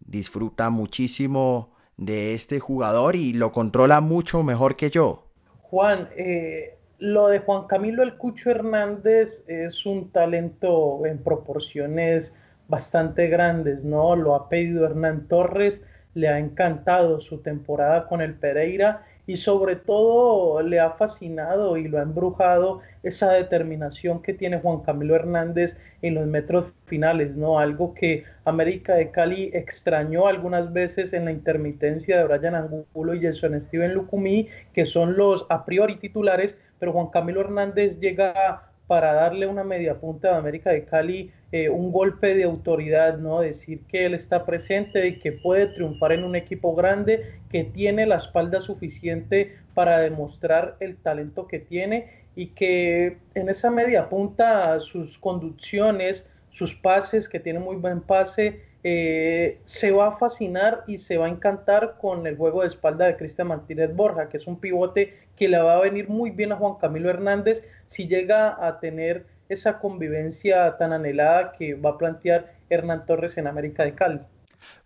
disfruta 0.00 0.70
muchísimo 0.70 1.74
de 1.96 2.34
este 2.34 2.60
jugador 2.60 3.16
y 3.16 3.32
lo 3.32 3.50
controla 3.52 4.00
mucho 4.00 4.42
mejor 4.42 4.76
que 4.76 4.90
yo. 4.90 5.24
Juan, 5.62 6.10
eh, 6.16 6.78
lo 6.98 7.28
de 7.28 7.40
Juan 7.40 7.66
Camilo 7.66 8.02
El 8.02 8.16
Cucho 8.16 8.50
Hernández 8.50 9.44
es 9.48 9.84
un 9.86 10.10
talento 10.12 11.04
en 11.06 11.22
proporciones 11.22 12.34
bastante 12.68 13.28
grandes, 13.28 13.82
¿no? 13.82 14.14
Lo 14.14 14.34
ha 14.34 14.48
pedido 14.48 14.84
Hernán 14.84 15.26
Torres, 15.26 15.82
le 16.18 16.28
ha 16.28 16.38
encantado 16.38 17.20
su 17.20 17.38
temporada 17.38 18.08
con 18.08 18.20
el 18.20 18.34
Pereira 18.34 19.04
y 19.28 19.36
sobre 19.36 19.76
todo 19.76 20.62
le 20.62 20.80
ha 20.80 20.92
fascinado 20.92 21.76
y 21.76 21.86
lo 21.86 21.98
ha 21.98 22.02
embrujado 22.02 22.80
esa 23.02 23.32
determinación 23.32 24.20
que 24.22 24.32
tiene 24.32 24.58
Juan 24.58 24.80
Camilo 24.80 25.14
Hernández 25.14 25.76
en 26.02 26.14
los 26.14 26.26
metros 26.26 26.72
finales, 26.86 27.36
¿no? 27.36 27.58
Algo 27.58 27.94
que 27.94 28.24
América 28.44 28.94
de 28.94 29.10
Cali 29.10 29.50
extrañó 29.52 30.26
algunas 30.26 30.72
veces 30.72 31.12
en 31.12 31.26
la 31.26 31.30
intermitencia 31.30 32.18
de 32.18 32.24
Brian 32.24 32.54
Angulo 32.54 33.14
y 33.14 33.22
Jason 33.22 33.60
Steven 33.60 33.94
Lucumí, 33.94 34.48
que 34.72 34.86
son 34.86 35.16
los 35.16 35.46
a 35.50 35.64
priori 35.64 35.96
titulares, 35.96 36.56
pero 36.80 36.92
Juan 36.92 37.08
Camilo 37.08 37.42
Hernández 37.42 38.00
llega 38.00 38.62
para 38.88 39.12
darle 39.12 39.46
una 39.46 39.62
media 39.62 39.94
punta 40.00 40.30
de 40.30 40.36
América 40.36 40.70
de 40.70 40.84
Cali 40.84 41.30
eh, 41.50 41.70
un 41.70 41.92
golpe 41.92 42.34
de 42.34 42.44
autoridad, 42.44 43.16
¿no? 43.18 43.40
Decir 43.40 43.80
que 43.88 44.04
él 44.04 44.14
está 44.14 44.44
presente 44.44 45.06
y 45.06 45.18
que 45.18 45.32
puede 45.32 45.68
triunfar 45.68 46.12
en 46.12 46.24
un 46.24 46.36
equipo 46.36 46.74
grande, 46.74 47.32
que 47.50 47.64
tiene 47.64 48.06
la 48.06 48.16
espalda 48.16 48.60
suficiente 48.60 49.56
para 49.72 50.00
demostrar 50.00 50.76
el 50.80 50.96
talento 50.96 51.46
que 51.46 51.58
tiene 51.58 52.26
y 52.36 52.48
que 52.48 53.16
en 53.34 53.48
esa 53.48 53.70
media 53.70 54.08
punta 54.08 54.78
sus 54.80 55.18
conducciones, 55.18 56.26
sus 56.50 56.74
pases, 56.74 57.28
que 57.28 57.40
tiene 57.40 57.60
muy 57.60 57.76
buen 57.76 58.02
pase, 58.02 58.60
eh, 58.84 59.58
se 59.64 59.90
va 59.90 60.08
a 60.08 60.18
fascinar 60.18 60.84
y 60.86 60.98
se 60.98 61.16
va 61.16 61.26
a 61.26 61.30
encantar 61.30 61.96
con 61.98 62.26
el 62.26 62.36
juego 62.36 62.60
de 62.60 62.68
espalda 62.68 63.06
de 63.06 63.16
Cristian 63.16 63.48
Martínez 63.48 63.94
Borja, 63.94 64.28
que 64.28 64.36
es 64.36 64.46
un 64.46 64.60
pivote 64.60 65.16
que 65.34 65.48
le 65.48 65.58
va 65.58 65.76
a 65.76 65.80
venir 65.80 66.08
muy 66.08 66.30
bien 66.30 66.52
a 66.52 66.56
Juan 66.56 66.74
Camilo 66.74 67.10
Hernández 67.10 67.64
si 67.86 68.06
llega 68.06 68.56
a 68.64 68.80
tener 68.80 69.24
esa 69.48 69.78
convivencia 69.78 70.76
tan 70.78 70.92
anhelada 70.92 71.52
que 71.52 71.74
va 71.74 71.90
a 71.90 71.98
plantear 71.98 72.54
Hernán 72.68 73.06
Torres 73.06 73.38
en 73.38 73.46
América 73.46 73.84
de 73.84 73.94
Cali. 73.94 74.20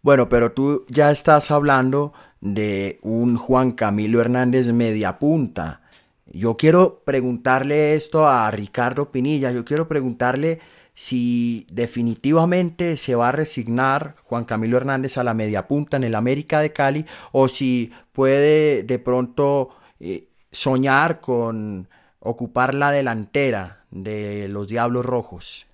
Bueno, 0.03 0.29
pero 0.29 0.53
tú 0.53 0.85
ya 0.89 1.11
estás 1.11 1.51
hablando 1.51 2.13
de 2.41 2.99
un 3.03 3.37
Juan 3.37 3.73
Camilo 3.73 4.21
Hernández 4.21 4.69
media 4.69 5.19
punta. 5.19 5.81
Yo 6.27 6.57
quiero 6.57 7.03
preguntarle 7.05 7.95
esto 7.95 8.27
a 8.29 8.51
Ricardo 8.51 9.11
Pinilla, 9.11 9.51
yo 9.51 9.65
quiero 9.65 9.89
preguntarle 9.89 10.61
si 10.95 11.67
definitivamente 11.71 12.97
se 12.97 13.15
va 13.15 13.31
a 13.31 13.33
resignar 13.33 14.17
Juan 14.25 14.45
Camilo 14.45 14.77
Hernández 14.77 15.17
a 15.17 15.25
la 15.25 15.35
media 15.35 15.67
punta 15.67 15.97
en 15.97 16.05
el 16.05 16.15
América 16.15 16.61
de 16.61 16.73
Cali 16.73 17.07
o 17.33 17.49
si 17.49 17.93
puede 18.13 18.83
de 18.83 18.99
pronto 18.99 19.71
eh, 20.01 20.29
soñar 20.51 21.21
con 21.21 21.89
ocupar 22.23 22.75
la 22.75 22.91
delantera 22.91 23.85
de 23.91 24.49
los 24.49 24.69
Diablos 24.69 25.05
Rojos. 25.05 25.67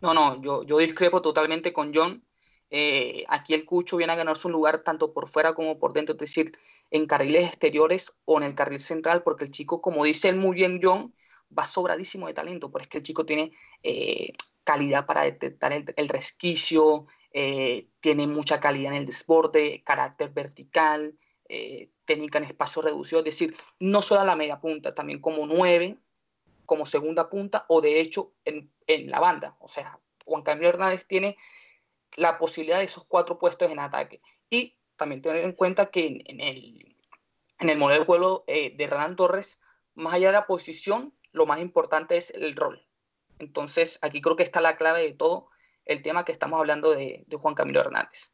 No, 0.00 0.14
no, 0.14 0.40
yo, 0.42 0.64
yo 0.64 0.78
discrepo 0.78 1.22
totalmente 1.22 1.72
con 1.72 1.92
John. 1.94 2.22
Eh, 2.70 3.24
aquí 3.28 3.54
el 3.54 3.64
Cucho 3.64 3.96
viene 3.96 4.12
a 4.12 4.16
ganarse 4.16 4.46
un 4.46 4.52
lugar 4.52 4.82
tanto 4.82 5.12
por 5.14 5.28
fuera 5.28 5.54
como 5.54 5.78
por 5.78 5.92
dentro, 5.92 6.14
es 6.14 6.18
decir, 6.18 6.52
en 6.90 7.06
carriles 7.06 7.46
exteriores 7.46 8.12
o 8.24 8.36
en 8.38 8.44
el 8.44 8.54
carril 8.54 8.80
central, 8.80 9.22
porque 9.22 9.44
el 9.44 9.50
chico, 9.50 9.80
como 9.80 10.04
dice 10.04 10.32
muy 10.32 10.54
bien 10.54 10.80
John, 10.82 11.14
va 11.56 11.64
sobradísimo 11.64 12.26
de 12.26 12.34
talento, 12.34 12.70
porque 12.70 12.84
es 12.84 12.88
que 12.90 12.98
el 12.98 13.04
chico 13.04 13.24
tiene 13.24 13.52
eh, 13.82 14.32
calidad 14.64 15.06
para 15.06 15.22
detectar 15.22 15.72
el, 15.72 16.08
resquicio, 16.08 17.06
eh, 17.32 17.88
tiene 18.00 18.26
mucha 18.26 18.60
calidad 18.60 18.92
en 18.92 18.98
el 18.98 19.06
desborde, 19.06 19.82
carácter 19.82 20.30
vertical, 20.30 21.14
eh, 21.48 21.90
técnica 22.04 22.38
en 22.38 22.44
espacio 22.44 22.82
reducido, 22.82 23.20
es 23.20 23.24
decir, 23.24 23.56
no 23.78 24.02
solo 24.02 24.20
a 24.20 24.24
la 24.24 24.36
media 24.36 24.60
punta, 24.60 24.94
también 24.94 25.20
como 25.20 25.46
nueve, 25.46 25.98
como 26.66 26.86
segunda 26.86 27.30
punta 27.30 27.64
o 27.68 27.80
de 27.80 28.00
hecho 28.00 28.32
en, 28.44 28.70
la 28.86 29.20
banda. 29.20 29.56
O 29.60 29.68
sea, 29.68 29.98
Juan 30.24 30.42
Camilo 30.42 30.68
Hernández 30.68 31.06
tiene 31.06 31.36
la 32.16 32.38
posibilidad 32.38 32.78
de 32.78 32.84
esos 32.84 33.04
cuatro 33.04 33.38
puestos 33.38 33.70
en 33.70 33.78
ataque. 33.78 34.20
Y 34.50 34.76
también 34.96 35.22
tener 35.22 35.44
en 35.44 35.52
cuenta 35.52 35.86
que 35.86 36.22
en, 36.24 36.40
el, 36.40 36.96
en 37.60 37.70
el 37.70 37.78
modelo 37.78 38.00
de 38.00 38.06
juego 38.06 38.44
de 38.46 38.76
Hernán 38.78 39.16
Torres, 39.16 39.60
más 39.94 40.14
allá 40.14 40.28
de 40.28 40.32
la 40.34 40.46
posición, 40.46 41.14
lo 41.32 41.46
más 41.46 41.60
importante 41.60 42.16
es 42.16 42.30
el 42.30 42.56
rol. 42.56 42.86
Entonces, 43.38 43.98
aquí 44.02 44.20
creo 44.20 44.36
que 44.36 44.42
está 44.42 44.60
la 44.60 44.76
clave 44.76 45.02
de 45.02 45.12
todo 45.12 45.48
el 45.84 46.02
tema 46.02 46.24
que 46.24 46.32
estamos 46.32 46.58
hablando 46.58 46.94
de, 46.94 47.24
Juan 47.40 47.54
Camilo 47.54 47.80
Hernández. 47.80 48.32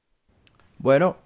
Bueno, 0.79 1.17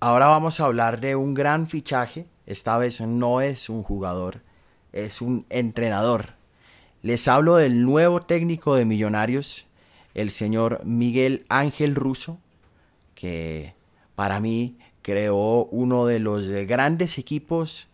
ahora 0.00 0.26
vamos 0.26 0.60
a 0.60 0.64
hablar 0.64 1.00
de 1.00 1.16
un 1.16 1.34
gran 1.34 1.66
fichaje. 1.66 2.26
Esta 2.46 2.78
vez 2.78 3.00
no 3.00 3.40
es 3.40 3.68
un 3.68 3.82
jugador, 3.82 4.42
es 4.92 5.20
un 5.20 5.46
entrenador. 5.50 6.34
Les 7.02 7.28
hablo 7.28 7.56
del 7.56 7.84
nuevo 7.84 8.22
técnico 8.22 8.74
de 8.74 8.84
Millonarios, 8.84 9.66
el 10.14 10.30
señor 10.30 10.84
Miguel 10.84 11.44
Ángel 11.48 11.94
Russo, 11.94 12.38
que 13.14 13.74
para 14.14 14.40
mí 14.40 14.78
creó 15.02 15.66
uno 15.66 16.06
de 16.06 16.18
los 16.18 16.48
grandes 16.48 17.18
equipos 17.18 17.88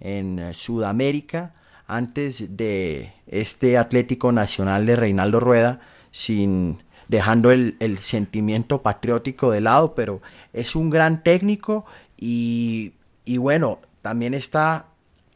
en 0.00 0.52
Sudamérica 0.54 1.54
antes 1.86 2.56
de 2.56 3.12
este 3.26 3.78
Atlético 3.78 4.32
Nacional 4.32 4.86
de 4.86 4.96
Reinaldo 4.96 5.40
Rueda, 5.40 5.80
sin 6.10 6.82
dejando 7.08 7.50
el, 7.50 7.98
sentimiento 8.00 8.82
patriótico 8.82 9.50
de 9.50 9.60
lado, 9.60 9.94
pero 9.94 10.20
es 10.52 10.76
un 10.76 10.90
gran 10.90 11.22
técnico 11.22 11.84
y, 12.16 12.92
bueno, 13.38 13.80
también 14.02 14.34
está 14.34 14.86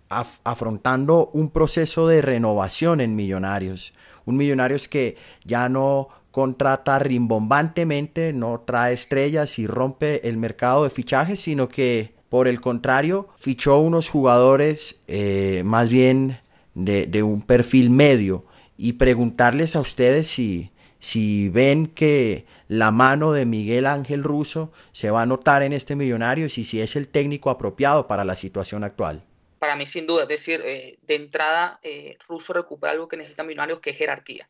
afrontando 0.08 1.30
un 1.32 1.50
proceso 1.50 2.08
de 2.08 2.22
renovación 2.22 3.00
en 3.00 3.14
Millonarios. 3.14 3.92
Un 4.26 4.36
Millonarios 4.36 4.88
que 4.88 5.16
ya 5.44 5.68
no 5.68 6.08
contrata 6.30 6.98
rimbombantemente, 6.98 8.32
no 8.32 8.60
trae 8.66 8.94
estrellas 8.94 9.58
y 9.58 9.66
rompe 9.66 10.28
el 10.28 10.36
mercado 10.36 10.84
de 10.84 10.90
fichajes, 10.90 11.40
sino 11.40 11.68
que 11.68 12.14
por 12.30 12.46
el 12.46 12.60
contrario, 12.60 13.28
fichó 13.36 13.78
unos 13.80 14.08
jugadores 14.08 15.02
eh, 15.08 15.62
más 15.66 15.90
bien 15.90 16.38
de, 16.74 17.22
un 17.24 17.42
perfil 17.42 17.90
medio 17.90 18.46
y 18.78 18.94
preguntarles 18.94 19.74
a 19.74 19.80
ustedes 19.80 20.28
si, 20.28 20.70
si 21.00 21.48
ven 21.48 21.86
que 21.86 22.46
la 22.68 22.90
mano 22.90 23.32
de 23.32 23.46
Miguel 23.46 23.86
Ángel 23.86 24.22
Russo 24.22 24.72
se 24.92 25.10
va 25.10 25.22
a 25.22 25.26
notar 25.26 25.62
en 25.62 25.72
este 25.72 25.96
millonario 25.96 26.46
y 26.46 26.50
si, 26.50 26.80
es 26.80 26.94
el 26.94 27.08
técnico 27.08 27.50
apropiado 27.50 28.06
para 28.06 28.24
la 28.24 28.36
situación 28.36 28.84
actual. 28.84 29.24
Para 29.58 29.76
mí, 29.76 29.86
sin 29.86 30.06
duda, 30.06 30.22
es 30.22 30.28
decir, 30.28 30.62
eh, 30.64 30.98
de 31.02 31.14
entrada, 31.16 31.80
eh, 31.82 32.16
Russo 32.28 32.52
recupera 32.52 32.92
algo 32.92 33.08
que 33.08 33.16
necesita 33.16 33.42
Millonarios, 33.42 33.80
que 33.80 33.90
es 33.90 33.96
jerarquía 33.96 34.48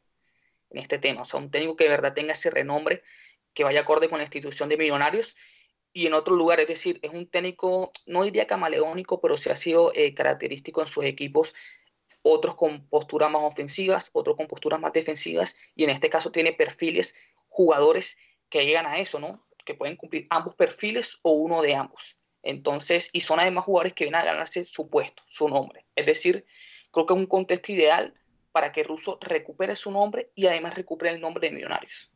en 0.71 0.79
este 0.79 0.99
tema. 0.99 1.23
O 1.23 1.25
sea, 1.25 1.41
un 1.41 1.51
técnico 1.51 1.77
que 1.77 1.85
de 1.85 1.91
verdad 1.91 2.13
tenga 2.13 2.33
ese 2.33 2.51
renombre, 2.51 3.03
que 3.55 3.65
vaya 3.65 3.81
acorde 3.81 4.09
con 4.09 4.19
la 4.19 4.25
institución 4.25 4.69
de 4.69 4.77
Millonarios 4.77 5.35
y 5.93 6.07
en 6.07 6.15
otro 6.15 6.37
lugar, 6.37 6.61
es 6.61 6.69
decir, 6.69 7.01
es 7.03 7.11
un 7.11 7.27
técnico, 7.27 7.93
no 8.07 8.23
diría 8.23 8.47
camaleónico, 8.47 9.21
pero 9.21 9.37
sí 9.37 9.51
ha 9.51 9.57
sido 9.57 9.93
eh, 9.95 10.15
característico 10.15 10.83
en 10.83 10.89
sus 10.89 11.05
equipos, 11.05 11.55
otros 12.23 12.55
con 12.55 12.87
posturas 12.87 13.31
más 13.31 13.43
ofensivas, 13.43 14.11
otros 14.13 14.37
con 14.37 14.47
posturas 14.47 14.81
más 14.81 14.93
defensivas, 14.93 15.55
y 15.75 15.85
en 15.85 15.91
este 15.91 16.11
caso 16.11 16.31
tiene 16.31 16.53
perfiles, 16.53 17.15
jugadores 17.49 18.17
que 18.49 18.65
llegan 18.65 18.87
a 18.87 18.99
eso, 18.99 19.19
¿no? 19.19 19.47
Que 19.65 19.75
pueden 19.75 19.97
cumplir 19.97 20.27
ambos 20.31 20.55
perfiles 20.55 21.19
o 21.23 21.33
uno 21.33 21.63
de 21.63 21.75
ambos. 21.75 22.17
Entonces, 22.43 23.11
y 23.13 23.21
son 23.21 23.41
además 23.41 23.65
jugadores 23.65 23.93
que 23.93 24.05
vienen 24.05 24.21
a 24.21 24.25
ganarse 24.25 24.65
su 24.65 24.89
puesto, 24.89 25.23
su 25.27 25.49
nombre. 25.49 25.85
Es 25.95 26.07
decir, 26.07 26.47
creo 26.91 27.07
que 27.07 27.15
es 27.15 27.21
un 27.21 27.27
contexto 27.27 27.73
ideal 27.73 28.15
para 28.53 28.73
que 28.73 28.83
Russo 28.83 29.19
recupere 29.21 29.77
su 29.77 29.91
nombre 29.91 30.31
y 30.35 30.47
además 30.47 30.75
recupere 30.75 31.13
el 31.13 31.21
nombre 31.21 31.49
de 31.49 31.55
Millonarios. 31.55 32.11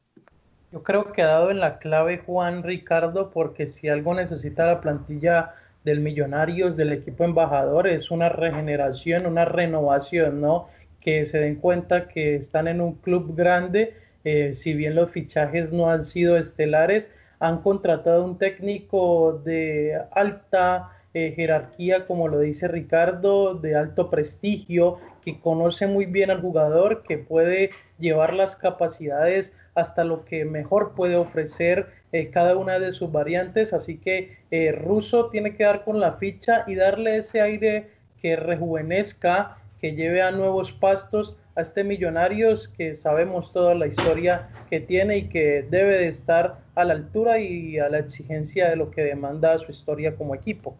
Yo 0.72 0.82
creo 0.82 1.12
que 1.12 1.22
ha 1.22 1.26
dado 1.26 1.50
en 1.52 1.60
la 1.60 1.78
clave 1.78 2.18
Juan 2.18 2.64
Ricardo, 2.64 3.30
porque 3.30 3.68
si 3.68 3.88
algo 3.88 4.12
necesita 4.14 4.66
la 4.66 4.80
plantilla 4.80 5.54
del 5.84 6.00
Millonarios, 6.00 6.76
del 6.76 6.92
equipo 6.92 7.24
embajador, 7.24 7.86
es 7.86 8.10
una 8.10 8.28
regeneración, 8.28 9.26
una 9.26 9.44
renovación, 9.44 10.40
¿no? 10.40 10.68
Que 11.00 11.26
se 11.26 11.38
den 11.38 11.56
cuenta 11.56 12.08
que 12.08 12.36
están 12.36 12.68
en 12.68 12.80
un 12.80 12.94
club 12.94 13.36
grande, 13.36 13.94
eh, 14.24 14.54
si 14.54 14.72
bien 14.72 14.94
los 14.94 15.10
fichajes 15.10 15.72
no 15.72 15.90
han 15.90 16.04
sido 16.04 16.38
estelares, 16.38 17.14
han 17.38 17.60
contratado 17.60 18.24
un 18.24 18.38
técnico 18.38 19.42
de 19.44 20.00
alta 20.12 20.90
eh, 21.14 21.32
jerarquía, 21.36 22.06
como 22.06 22.26
lo 22.26 22.40
dice 22.40 22.66
Ricardo, 22.66 23.54
de 23.54 23.76
alto 23.76 24.10
prestigio, 24.10 24.98
que 25.24 25.38
conoce 25.38 25.86
muy 25.86 26.06
bien 26.06 26.30
al 26.30 26.40
jugador, 26.40 27.04
que 27.04 27.18
puede 27.18 27.70
llevar 27.98 28.34
las 28.34 28.56
capacidades 28.56 29.52
hasta 29.74 30.04
lo 30.04 30.24
que 30.24 30.44
mejor 30.44 30.94
puede 30.94 31.16
ofrecer 31.16 31.86
eh, 32.12 32.30
cada 32.30 32.56
una 32.56 32.78
de 32.78 32.92
sus 32.92 33.10
variantes. 33.12 33.72
Así 33.72 33.98
que 33.98 34.38
eh, 34.50 34.72
Russo 34.72 35.30
tiene 35.30 35.54
que 35.54 35.64
dar 35.64 35.84
con 35.84 36.00
la 36.00 36.14
ficha 36.14 36.64
y 36.66 36.74
darle 36.74 37.18
ese 37.18 37.40
aire 37.40 37.90
que 38.20 38.36
rejuvenezca, 38.36 39.58
que 39.80 39.94
lleve 39.94 40.22
a 40.22 40.30
nuevos 40.30 40.72
pastos 40.72 41.36
a 41.56 41.60
este 41.60 41.84
Millonarios 41.84 42.68
que 42.68 42.94
sabemos 42.94 43.52
toda 43.52 43.74
la 43.74 43.86
historia 43.86 44.48
que 44.68 44.80
tiene 44.80 45.18
y 45.18 45.28
que 45.28 45.64
debe 45.70 45.98
de 45.98 46.08
estar 46.08 46.58
a 46.74 46.84
la 46.84 46.94
altura 46.94 47.38
y 47.38 47.78
a 47.78 47.88
la 47.88 47.98
exigencia 47.98 48.68
de 48.68 48.76
lo 48.76 48.90
que 48.90 49.02
demanda 49.02 49.58
su 49.58 49.70
historia 49.70 50.16
como 50.16 50.34
equipo. 50.34 50.76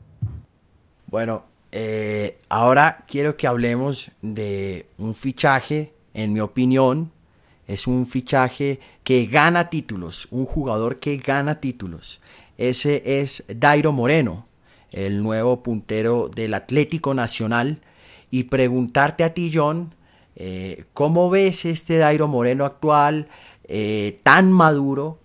Bueno, 1.15 1.45
eh, 1.71 2.39
ahora 2.49 3.05
quiero 3.07 3.37
que 3.37 3.47
hablemos 3.47 4.11
de 4.21 4.87
un 4.99 5.15
fichaje, 5.15 5.95
en 6.13 6.33
mi 6.33 6.41
opinión, 6.41 7.13
es 7.69 7.87
un 7.87 8.05
fichaje 8.05 8.81
que 9.05 9.27
gana 9.27 9.71
títulos, 9.71 10.27
un 10.33 10.45
jugador 10.45 10.99
que 10.99 11.19
gana 11.19 11.61
títulos. 11.61 12.21
Ese 12.59 13.21
es 13.21 13.45
Dairo 13.47 13.93
Moreno, 13.93 14.49
el 14.91 15.23
nuevo 15.23 15.63
puntero 15.63 16.29
del 16.29 16.53
Atlético 16.53 17.15
Nacional. 17.15 17.81
Y 18.33 18.43
preguntarte 18.51 19.23
a 19.23 19.35
ti, 19.35 19.53
John, 19.55 19.95
eh, 20.35 20.83
¿cómo 20.95 21.31
ves 21.31 21.65
este 21.65 21.97
Dairo 21.97 22.27
Moreno 22.27 22.65
actual, 22.65 23.29
eh, 23.69 24.19
tan 24.25 24.51
maduro? 24.51 25.21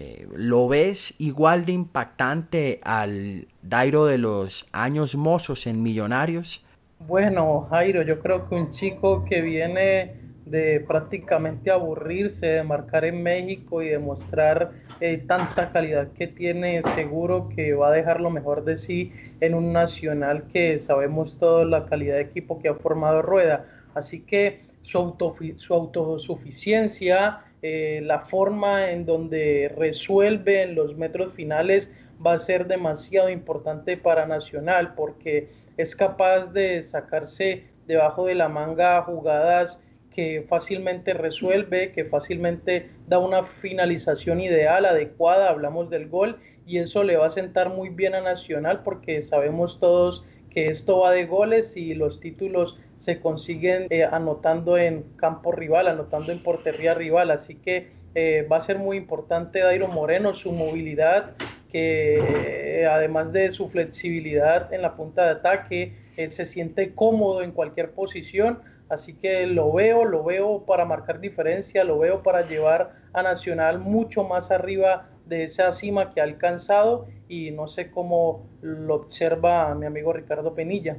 Eh, 0.00 0.28
¿Lo 0.32 0.68
ves 0.68 1.16
igual 1.18 1.66
de 1.66 1.72
impactante 1.72 2.78
al 2.84 3.48
Dairo 3.62 4.06
de 4.06 4.16
los 4.16 4.64
años 4.70 5.16
mozos 5.16 5.66
en 5.66 5.82
Millonarios? 5.82 6.64
Bueno, 7.00 7.66
Jairo, 7.68 8.02
yo 8.02 8.20
creo 8.20 8.48
que 8.48 8.54
un 8.54 8.70
chico 8.70 9.24
que 9.24 9.40
viene 9.40 10.14
de 10.46 10.78
prácticamente 10.86 11.72
aburrirse, 11.72 12.46
de 12.46 12.62
marcar 12.62 13.04
en 13.04 13.24
México 13.24 13.82
y 13.82 13.88
demostrar 13.88 14.70
eh, 15.00 15.24
tanta 15.26 15.72
calidad 15.72 16.12
que 16.12 16.28
tiene, 16.28 16.80
seguro 16.94 17.48
que 17.48 17.74
va 17.74 17.88
a 17.88 17.92
dejar 17.92 18.20
lo 18.20 18.30
mejor 18.30 18.64
de 18.64 18.76
sí 18.76 19.12
en 19.40 19.54
un 19.54 19.72
nacional 19.72 20.44
que 20.52 20.78
sabemos 20.78 21.38
toda 21.40 21.64
la 21.64 21.86
calidad 21.86 22.14
de 22.14 22.22
equipo 22.22 22.60
que 22.60 22.68
ha 22.68 22.74
formado 22.74 23.20
Rueda. 23.20 23.66
Así 23.96 24.20
que 24.20 24.62
su, 24.82 25.16
su 25.56 25.74
autosuficiencia, 25.74 27.40
eh, 27.62 28.00
la 28.04 28.20
forma 28.20 28.90
en 28.90 29.04
donde 29.04 29.72
resuelve 29.76 30.62
en 30.62 30.74
los 30.74 30.96
metros 30.96 31.34
finales 31.34 31.90
va 32.24 32.34
a 32.34 32.38
ser 32.38 32.66
demasiado 32.66 33.30
importante 33.30 33.96
para 33.96 34.26
Nacional 34.26 34.94
porque 34.94 35.48
es 35.76 35.94
capaz 35.96 36.52
de 36.52 36.82
sacarse 36.82 37.64
debajo 37.86 38.26
de 38.26 38.34
la 38.34 38.48
manga 38.48 39.02
jugadas 39.02 39.80
que 40.14 40.44
fácilmente 40.48 41.14
resuelve, 41.14 41.92
que 41.92 42.04
fácilmente 42.04 42.90
da 43.06 43.18
una 43.18 43.44
finalización 43.44 44.40
ideal, 44.40 44.84
adecuada, 44.84 45.48
hablamos 45.48 45.90
del 45.90 46.08
gol, 46.08 46.38
y 46.66 46.78
eso 46.78 47.04
le 47.04 47.16
va 47.16 47.26
a 47.26 47.30
sentar 47.30 47.70
muy 47.70 47.88
bien 47.88 48.14
a 48.14 48.20
Nacional 48.20 48.82
porque 48.82 49.22
sabemos 49.22 49.78
todos 49.80 50.24
que 50.50 50.64
esto 50.64 50.98
va 50.98 51.12
de 51.12 51.24
goles 51.24 51.76
y 51.76 51.94
los 51.94 52.20
títulos 52.20 52.78
se 52.98 53.20
consiguen 53.20 53.86
eh, 53.90 54.04
anotando 54.04 54.76
en 54.76 55.04
campo 55.16 55.52
rival, 55.52 55.88
anotando 55.88 56.32
en 56.32 56.42
portería 56.42 56.94
rival, 56.94 57.30
así 57.30 57.54
que 57.54 57.92
eh, 58.14 58.46
va 58.50 58.58
a 58.58 58.60
ser 58.60 58.78
muy 58.78 58.96
importante 58.96 59.60
Dairo 59.60 59.88
Moreno, 59.88 60.34
su 60.34 60.52
movilidad, 60.52 61.32
que 61.70 62.82
eh, 62.82 62.86
además 62.86 63.32
de 63.32 63.50
su 63.50 63.68
flexibilidad 63.68 64.72
en 64.72 64.82
la 64.82 64.96
punta 64.96 65.24
de 65.24 65.30
ataque, 65.30 66.08
se 66.30 66.46
siente 66.46 66.96
cómodo 66.96 67.42
en 67.42 67.52
cualquier 67.52 67.92
posición, 67.92 68.58
Así 68.88 69.12
que 69.14 69.46
lo 69.46 69.72
veo, 69.72 70.04
lo 70.04 70.24
veo 70.24 70.64
para 70.64 70.84
marcar 70.84 71.20
diferencia, 71.20 71.84
lo 71.84 71.98
veo 71.98 72.22
para 72.22 72.48
llevar 72.48 72.94
a 73.12 73.22
Nacional 73.22 73.78
mucho 73.78 74.24
más 74.24 74.50
arriba 74.50 75.08
de 75.26 75.44
esa 75.44 75.72
cima 75.72 76.12
que 76.12 76.20
ha 76.20 76.24
alcanzado. 76.24 77.06
Y 77.28 77.50
no 77.50 77.68
sé 77.68 77.90
cómo 77.90 78.46
lo 78.62 78.94
observa 78.94 79.74
mi 79.74 79.84
amigo 79.84 80.12
Ricardo 80.12 80.54
Penilla. 80.54 80.96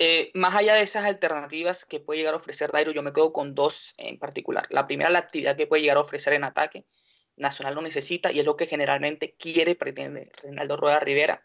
Eh, 0.00 0.30
más 0.34 0.54
allá 0.54 0.74
de 0.74 0.82
esas 0.82 1.04
alternativas 1.04 1.84
que 1.84 1.98
puede 1.98 2.20
llegar 2.20 2.34
a 2.34 2.36
ofrecer 2.36 2.70
Dairo, 2.70 2.92
yo 2.92 3.02
me 3.02 3.12
quedo 3.12 3.32
con 3.32 3.54
dos 3.54 3.94
en 3.96 4.18
particular. 4.18 4.66
La 4.70 4.86
primera, 4.86 5.10
la 5.10 5.18
actividad 5.18 5.56
que 5.56 5.66
puede 5.66 5.82
llegar 5.82 5.96
a 5.96 6.02
ofrecer 6.02 6.34
en 6.34 6.44
ataque. 6.44 6.86
Nacional 7.36 7.74
lo 7.74 7.82
necesita 7.82 8.32
y 8.32 8.40
es 8.40 8.46
lo 8.46 8.56
que 8.56 8.66
generalmente 8.66 9.34
quiere, 9.38 9.74
pretende 9.74 10.30
Reinaldo 10.42 10.76
Rueda 10.76 11.00
Rivera. 11.00 11.44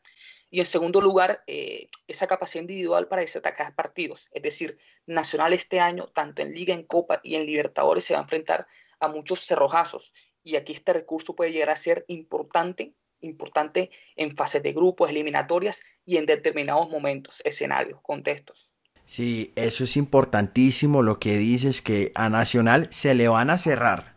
Y 0.50 0.60
en 0.60 0.68
segundo 0.68 1.02
lugar, 1.02 1.44
eh, 1.48 1.90
esa 2.08 2.28
capacidad 2.28 2.62
individual 2.62 3.08
para 3.08 3.22
desatacar 3.22 3.74
partidos. 3.74 4.30
Es 4.32 4.44
decir, 4.44 4.78
Nacional 5.08 5.54
este 5.54 5.80
año, 5.80 6.08
tanto 6.08 6.44
en 6.44 6.54
Liga, 6.54 6.76
en 6.76 6.84
Copa 6.84 7.22
y 7.24 7.36
en 7.36 7.48
Libertadores, 7.48 8.04
se 8.04 8.14
va 8.14 8.20
a 8.20 8.24
enfrentar 8.24 8.68
a 9.00 9.08
muchos 9.08 9.40
cerrojazos. 9.40 10.14
Y 10.44 10.56
aquí 10.56 10.74
este 10.74 10.94
recurso 10.94 11.36
puede 11.36 11.52
llegar 11.52 11.72
a 11.72 11.76
ser 11.76 12.06
importante, 12.08 12.94
importante 13.24 13.90
en 14.16 14.36
fases 14.36 14.62
de 14.64 14.74
grupos, 14.74 15.10
eliminatorias 15.10 15.82
y 16.06 16.18
en 16.18 16.26
determinados 16.26 16.90
momentos, 16.90 17.42
escenarios, 17.46 18.00
contextos. 18.02 18.74
Sí, 19.06 19.52
eso 19.56 19.84
es 19.84 19.98
importantísimo 19.98 21.02
lo 21.02 21.20
que 21.20 21.38
dices, 21.38 21.82
que 21.82 22.12
a 22.16 22.30
Nacional 22.30 22.88
se 22.92 23.16
le 23.16 23.28
van 23.28 23.50
a 23.50 23.58
cerrar. 23.58 24.16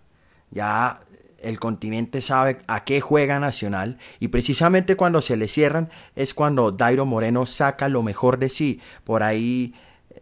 Ya 0.51 1.01
el 1.41 1.59
continente 1.59 2.21
sabe 2.21 2.63
a 2.67 2.85
qué 2.85 3.01
juega 3.01 3.39
Nacional 3.39 3.99
y 4.21 4.29
precisamente 4.29 4.97
cuando 4.97 5.23
se 5.23 5.37
le 5.37 5.49
cierran 5.49 5.91
es 6.15 6.35
cuando 6.35 6.73
Dairo 6.73 7.05
Moreno 7.05 7.47
saca 7.47 7.89
lo 7.89 8.03
mejor 8.03 8.39
de 8.39 8.49
sí. 8.49 8.81
Por 9.05 9.23
ahí 9.23 9.75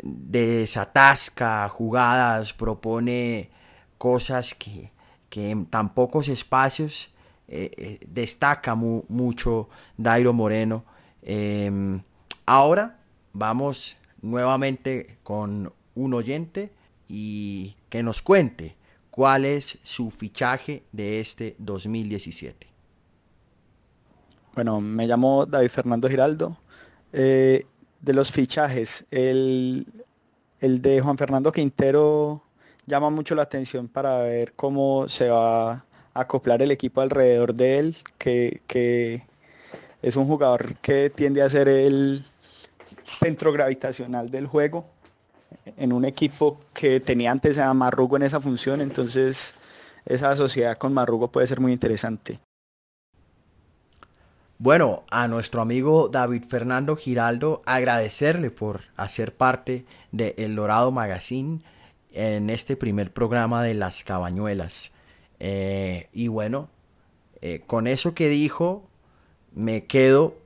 desatasca 0.02 1.68
jugadas, 1.68 2.52
propone 2.52 3.50
cosas 3.98 4.54
que, 4.54 4.92
en 5.34 5.66
tan 5.66 5.94
pocos 5.94 6.28
espacios 6.28 7.13
eh, 7.56 7.70
eh, 7.76 8.00
destaca 8.08 8.74
mucho 8.74 9.68
Dairo 9.96 10.32
Moreno. 10.32 10.84
Em, 11.22 12.02
ahora 12.46 12.98
vamos 13.32 13.96
nuevamente 14.22 15.18
con 15.22 15.72
un 15.94 16.14
oyente 16.14 16.72
y 17.06 17.76
que 17.88 18.02
nos 18.02 18.22
cuente 18.22 18.74
cuál 19.08 19.44
es 19.44 19.78
su 19.84 20.10
fichaje 20.10 20.82
de 20.90 21.20
este 21.20 21.54
2017. 21.58 22.66
Bueno, 24.56 24.80
me 24.80 25.06
llamo 25.06 25.46
David 25.46 25.68
Fernando 25.68 26.08
Giraldo. 26.08 26.56
Eh, 27.12 27.64
de 28.00 28.12
los 28.12 28.32
fichajes, 28.32 29.06
el, 29.12 29.86
de 30.60 31.00
Juan 31.00 31.16
Fernando 31.16 31.52
Quintero 31.52 32.42
llama 32.84 33.10
mucho 33.10 33.36
la 33.36 33.42
atención 33.42 33.86
para 33.86 34.18
ver 34.24 34.54
cómo 34.54 35.08
se 35.08 35.28
va 35.28 35.84
acoplar 36.14 36.62
el 36.62 36.70
equipo 36.70 37.00
alrededor 37.00 37.54
de 37.54 37.78
él, 37.78 37.96
que, 38.18 38.62
que 38.66 39.22
es 40.02 40.16
un 40.16 40.26
jugador 40.26 40.76
que 40.76 41.10
tiende 41.10 41.42
a 41.42 41.50
ser 41.50 41.68
el 41.68 42.24
centro 43.02 43.52
gravitacional 43.52 44.30
del 44.30 44.46
juego 44.46 44.86
en 45.76 45.92
un 45.92 46.04
equipo 46.04 46.60
que 46.72 47.00
tenía 47.00 47.30
antes 47.30 47.58
a 47.58 47.72
Marrugo 47.74 48.16
en 48.16 48.22
esa 48.22 48.40
función, 48.40 48.80
entonces 48.80 49.54
esa 50.04 50.34
sociedad 50.36 50.76
con 50.76 50.92
Marrugo 50.92 51.28
puede 51.28 51.46
ser 51.46 51.60
muy 51.60 51.72
interesante. 51.72 52.38
Bueno, 54.58 55.02
a 55.10 55.26
nuestro 55.28 55.60
amigo 55.60 56.08
David 56.08 56.44
Fernando 56.48 56.96
Giraldo 56.96 57.62
agradecerle 57.66 58.50
por 58.50 58.82
hacer 58.96 59.34
parte 59.34 59.84
de 60.12 60.34
El 60.38 60.54
Dorado 60.54 60.92
Magazine 60.92 61.60
en 62.12 62.50
este 62.50 62.76
primer 62.76 63.12
programa 63.12 63.62
de 63.64 63.74
Las 63.74 64.04
Cabañuelas. 64.04 64.93
Eh, 65.40 66.08
y 66.12 66.28
bueno, 66.28 66.70
eh, 67.40 67.62
con 67.66 67.86
eso 67.86 68.14
que 68.14 68.28
dijo, 68.28 68.88
me 69.54 69.84
quedo 69.84 70.36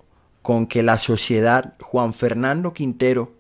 con 0.43 0.67
que 0.67 0.83
la 0.83 0.99
sociedad 0.99 1.75
Juan 1.81 2.15
Fernando 2.15 2.73
Quintero 2.73 3.33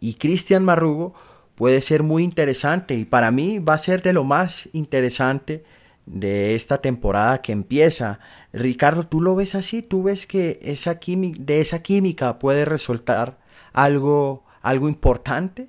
y 0.00 0.14
Cristian 0.14 0.64
Marrugo 0.64 1.14
puede 1.54 1.80
ser 1.80 2.02
muy 2.02 2.22
interesante 2.22 2.94
y 2.94 3.04
para 3.04 3.30
mí 3.30 3.58
va 3.58 3.74
a 3.74 3.78
ser 3.78 4.02
de 4.02 4.12
lo 4.12 4.24
más 4.24 4.68
interesante 4.72 5.64
de 6.06 6.54
esta 6.54 6.80
temporada 6.80 7.42
que 7.42 7.52
empieza. 7.52 8.20
Ricardo, 8.52 9.06
¿tú 9.06 9.20
lo 9.20 9.34
ves 9.34 9.54
así? 9.54 9.82
¿Tú 9.82 10.04
ves 10.04 10.26
que 10.26 10.58
esa 10.62 10.98
de 11.00 11.60
esa 11.60 11.82
química 11.82 12.38
puede 12.38 12.64
resultar 12.64 13.38
algo, 13.72 14.44
algo 14.62 14.88
importante? 14.88 15.68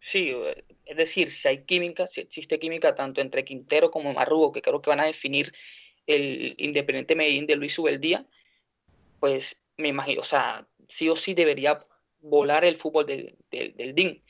Sí, 0.00 0.32
es 0.94 0.98
decir, 0.98 1.32
si 1.32 1.48
hay 1.48 1.64
química, 1.64 2.06
si 2.06 2.20
existe 2.20 2.60
química 2.60 2.94
tanto 2.94 3.20
entre 3.20 3.44
Quintero 3.44 3.90
como 3.90 4.14
Marrugo, 4.14 4.52
que 4.52 4.62
creo 4.62 4.80
que 4.80 4.90
van 4.90 5.00
a 5.00 5.06
definir 5.06 5.52
el 6.06 6.54
Independiente 6.56 7.16
Medellín 7.16 7.46
de 7.46 7.56
Luis 7.56 7.76
Ubeldía, 7.80 8.24
pues 9.18 9.60
me 9.76 9.88
imagino, 9.88 10.20
o 10.20 10.24
sea, 10.24 10.68
sí 10.88 11.08
o 11.08 11.16
sí 11.16 11.34
debería 11.34 11.84
volar 12.20 12.64
el 12.64 12.76
fútbol 12.76 13.06
del, 13.06 13.36
del, 13.50 13.92
DIN. 13.92 14.22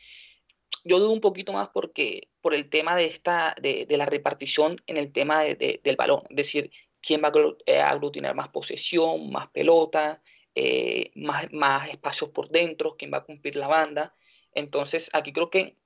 Yo 0.85 0.99
dudo 0.99 1.11
un 1.11 1.21
poquito 1.21 1.53
más 1.53 1.69
porque 1.69 2.29
por 2.41 2.55
el 2.55 2.71
tema 2.71 2.97
de, 2.97 3.05
esta, 3.05 3.55
de, 3.61 3.87
la 3.91 4.07
repartición 4.07 4.81
en 4.87 4.97
el 4.97 5.13
tema 5.13 5.43
del 5.43 5.97
balón, 5.99 6.23
es 6.31 6.37
decir, 6.37 6.71
quién 7.03 7.23
va 7.23 7.29
a 7.29 7.33
eh, 7.67 7.81
aglutinar 7.81 8.35
más 8.35 8.49
posesión, 8.49 9.31
más 9.31 9.51
pelota, 9.51 10.23
eh, 10.55 11.11
más, 11.15 11.53
más 11.53 11.91
espacios 11.91 12.31
por 12.31 12.49
dentro, 12.49 12.97
quién 12.97 13.13
va 13.13 13.19
a 13.19 13.25
cumplir 13.25 13.57
la 13.57 13.69
banda. 13.69 14.15
Entonces, 14.55 15.11
aquí 15.13 15.33
creo 15.33 15.51
que 15.51 15.77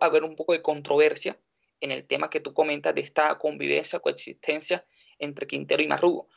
haber 0.00 0.24
un 0.24 0.36
poco 0.36 0.52
de 0.52 0.62
controversia 0.62 1.38
en 1.80 1.90
el 1.90 2.06
tema 2.06 2.30
que 2.30 2.40
tú 2.40 2.54
comentas 2.54 2.94
de 2.94 3.02
esta 3.02 3.36
convivencia, 3.38 4.00
coexistencia 4.00 4.84
entre 5.18 5.46
Quintero 5.46 5.82
y 5.82 5.88
Marrugo. 5.88 6.28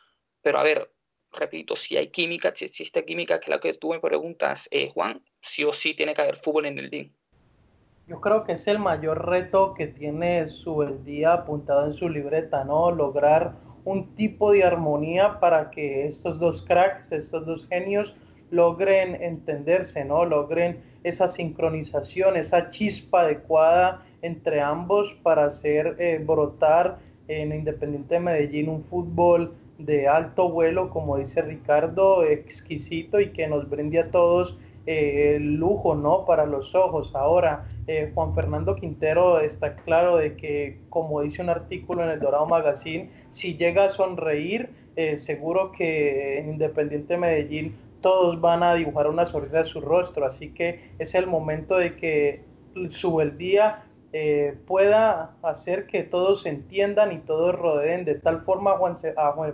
Pero 0.42 0.58
a 0.58 0.62
ver, 0.62 0.90
repito, 1.32 1.76
si 1.76 1.96
hay 1.96 2.08
química, 2.08 2.52
si 2.54 2.64
existe 2.64 3.04
química, 3.04 3.40
que 3.40 3.50
es 3.50 3.56
lo 3.56 3.60
que 3.60 3.74
tú 3.74 3.90
me 3.90 4.00
preguntas, 4.00 4.68
eh, 4.70 4.90
Juan, 4.92 5.22
sí 5.40 5.64
o 5.64 5.72
sí 5.72 5.94
tiene 5.94 6.14
que 6.14 6.22
haber 6.22 6.36
fútbol 6.36 6.66
en 6.66 6.78
el 6.78 6.90
DIN. 6.90 7.14
Yo 8.06 8.20
creo 8.20 8.44
que 8.44 8.52
es 8.52 8.66
el 8.66 8.78
mayor 8.80 9.28
reto 9.28 9.74
que 9.74 9.86
tiene 9.86 10.48
su 10.48 10.84
día 11.04 11.32
apuntado 11.32 11.86
en 11.86 11.94
su 11.94 12.08
libreta, 12.08 12.64
¿no? 12.64 12.90
Lograr 12.90 13.54
un 13.84 14.14
tipo 14.16 14.52
de 14.52 14.64
armonía 14.64 15.38
para 15.38 15.70
que 15.70 16.06
estos 16.08 16.38
dos 16.38 16.62
cracks, 16.62 17.12
estos 17.12 17.46
dos 17.46 17.66
genios, 17.68 18.14
logren 18.50 19.22
entenderse, 19.22 20.04
¿no? 20.04 20.24
Logren 20.24 20.82
esa 21.04 21.28
sincronización, 21.28 22.36
esa 22.36 22.70
chispa 22.70 23.22
adecuada 23.22 24.02
entre 24.22 24.60
ambos 24.60 25.12
para 25.22 25.46
hacer 25.46 25.96
eh, 25.98 26.22
brotar 26.24 26.98
en 27.28 27.54
Independiente 27.54 28.14
de 28.14 28.20
Medellín 28.20 28.68
un 28.68 28.84
fútbol 28.84 29.54
de 29.78 30.08
alto 30.08 30.50
vuelo, 30.50 30.90
como 30.90 31.16
dice 31.16 31.40
Ricardo, 31.42 32.24
exquisito 32.24 33.20
y 33.20 33.30
que 33.30 33.46
nos 33.48 33.70
brinde 33.70 34.00
a 34.00 34.10
todos 34.10 34.58
eh, 34.86 35.36
el 35.36 35.54
lujo, 35.54 35.94
¿no? 35.94 36.26
Para 36.26 36.44
los 36.44 36.74
ojos. 36.74 37.14
Ahora, 37.14 37.66
eh, 37.86 38.10
Juan 38.14 38.34
Fernando 38.34 38.76
Quintero 38.76 39.40
está 39.40 39.76
claro 39.76 40.16
de 40.18 40.36
que, 40.36 40.80
como 40.90 41.22
dice 41.22 41.40
un 41.40 41.48
artículo 41.48 42.02
en 42.02 42.10
el 42.10 42.20
Dorado 42.20 42.46
Magazine, 42.46 43.10
si 43.30 43.56
llega 43.56 43.84
a 43.84 43.88
sonreír, 43.90 44.70
seguro 45.16 45.72
que 45.72 46.40
en 46.40 46.50
Independiente 46.50 47.16
Medellín 47.16 47.74
todos 48.00 48.40
van 48.40 48.62
a 48.62 48.74
dibujar 48.74 49.08
una 49.08 49.26
sonrisa 49.26 49.58
en 49.58 49.64
su 49.64 49.80
rostro, 49.80 50.26
así 50.26 50.52
que 50.52 50.92
es 50.98 51.14
el 51.14 51.26
momento 51.26 51.76
de 51.76 51.96
que 51.96 52.44
su 52.90 53.20
el 53.20 53.36
día 53.36 53.84
eh, 54.12 54.56
pueda 54.66 55.36
hacer 55.42 55.86
que 55.86 56.02
todos 56.02 56.42
se 56.42 56.48
entiendan 56.48 57.12
y 57.12 57.18
todos 57.18 57.54
rodeen 57.54 58.04
de 58.04 58.16
tal 58.16 58.42
forma 58.42 58.72
a 58.72 58.76
Juan, 58.76 58.96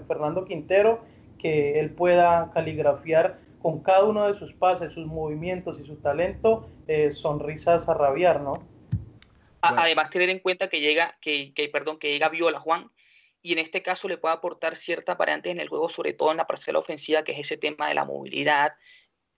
Fernando 0.06 0.44
Quintero 0.44 1.00
que 1.38 1.78
él 1.78 1.90
pueda 1.90 2.50
caligrafiar 2.54 3.38
con 3.60 3.80
cada 3.80 4.04
uno 4.04 4.26
de 4.26 4.38
sus 4.38 4.54
pases, 4.54 4.92
sus 4.92 5.06
movimientos 5.06 5.78
y 5.78 5.84
su 5.84 5.96
talento 5.96 6.68
eh, 6.86 7.12
sonrisas 7.12 7.88
a 7.88 7.94
rabiar, 7.94 8.40
¿no? 8.40 8.62
Además, 9.60 10.10
tener 10.10 10.30
en 10.30 10.38
cuenta 10.38 10.68
que 10.68 10.80
llega, 10.80 11.16
que, 11.20 11.52
que, 11.52 11.68
perdón, 11.68 11.98
que 11.98 12.10
llega 12.10 12.28
Viola, 12.28 12.60
Juan, 12.60 12.88
y 13.46 13.52
en 13.52 13.60
este 13.60 13.80
caso 13.80 14.08
le 14.08 14.18
puede 14.18 14.34
aportar 14.34 14.74
ciertas 14.74 15.16
variantes 15.16 15.52
en 15.52 15.60
el 15.60 15.68
juego, 15.68 15.88
sobre 15.88 16.14
todo 16.14 16.32
en 16.32 16.36
la 16.38 16.48
parcela 16.48 16.80
ofensiva, 16.80 17.22
que 17.22 17.30
es 17.30 17.38
ese 17.38 17.56
tema 17.56 17.86
de 17.86 17.94
la 17.94 18.04
movilidad, 18.04 18.74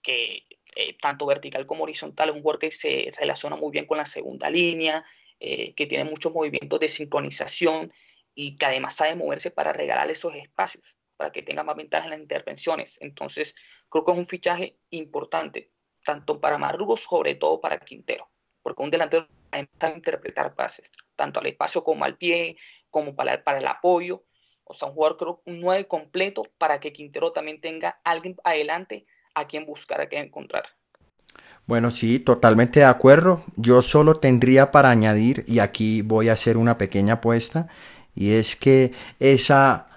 que 0.01 0.47
eh, 0.75 0.97
tanto 0.99 1.27
vertical 1.27 1.67
como 1.67 1.83
horizontal, 1.83 2.29
es 2.29 2.35
un 2.35 2.41
jugador 2.41 2.59
que 2.59 2.71
se 2.71 3.11
relaciona 3.19 3.55
muy 3.55 3.69
bien 3.71 3.85
con 3.85 3.99
la 3.99 4.05
segunda 4.05 4.49
línea, 4.49 5.05
eh, 5.39 5.75
que 5.75 5.85
tiene 5.85 6.05
muchos 6.05 6.33
movimientos 6.33 6.79
de 6.79 6.87
sincronización 6.87 7.93
y 8.33 8.55
que 8.55 8.65
además 8.65 8.95
sabe 8.95 9.13
moverse 9.13 9.51
para 9.51 9.73
regalar 9.73 10.09
esos 10.09 10.33
espacios, 10.33 10.97
para 11.15 11.31
que 11.31 11.43
tenga 11.43 11.63
más 11.63 11.75
ventaja 11.75 12.05
en 12.05 12.09
las 12.09 12.19
intervenciones. 12.19 12.97
Entonces, 13.01 13.53
creo 13.89 14.05
que 14.05 14.11
es 14.11 14.17
un 14.17 14.25
fichaje 14.25 14.79
importante, 14.89 15.69
tanto 16.03 16.41
para 16.41 16.57
Marrugo, 16.57 16.97
sobre 16.97 17.35
todo 17.35 17.61
para 17.61 17.77
Quintero, 17.77 18.27
porque 18.63 18.81
un 18.81 18.89
delantero 18.89 19.27
a 19.51 19.89
interpretar 19.89 20.55
pases, 20.55 20.91
tanto 21.15 21.39
al 21.39 21.47
espacio 21.47 21.83
como 21.83 22.05
al 22.05 22.17
pie, 22.17 22.55
como 22.89 23.15
para, 23.15 23.33
el 23.33 23.67
apoyo. 23.67 24.23
O 24.63 24.73
sea, 24.73 24.87
un 24.87 24.93
jugador 24.93 25.17
creo 25.17 25.41
un 25.45 25.59
9 25.61 25.87
completo 25.87 26.43
para 26.57 26.79
que 26.79 26.93
Quintero 26.93 27.31
también 27.31 27.59
tenga 27.59 27.99
alguien 28.03 28.35
adelante 28.43 29.05
a 29.33 29.47
quien 29.47 29.65
buscar, 29.65 30.01
a 30.01 30.07
quien 30.07 30.25
encontrar. 30.25 30.63
Bueno, 31.65 31.91
sí, 31.91 32.19
totalmente 32.19 32.79
de 32.79 32.85
acuerdo. 32.85 33.43
Yo 33.55 33.81
solo 33.81 34.15
tendría 34.15 34.71
para 34.71 34.89
añadir, 34.89 35.43
y 35.47 35.59
aquí 35.59 36.01
voy 36.01 36.29
a 36.29 36.33
hacer 36.33 36.57
una 36.57 36.77
pequeña 36.77 37.15
apuesta, 37.15 37.67
y 38.15 38.33
es 38.33 38.55
que 38.55 38.91
esa 39.19 39.87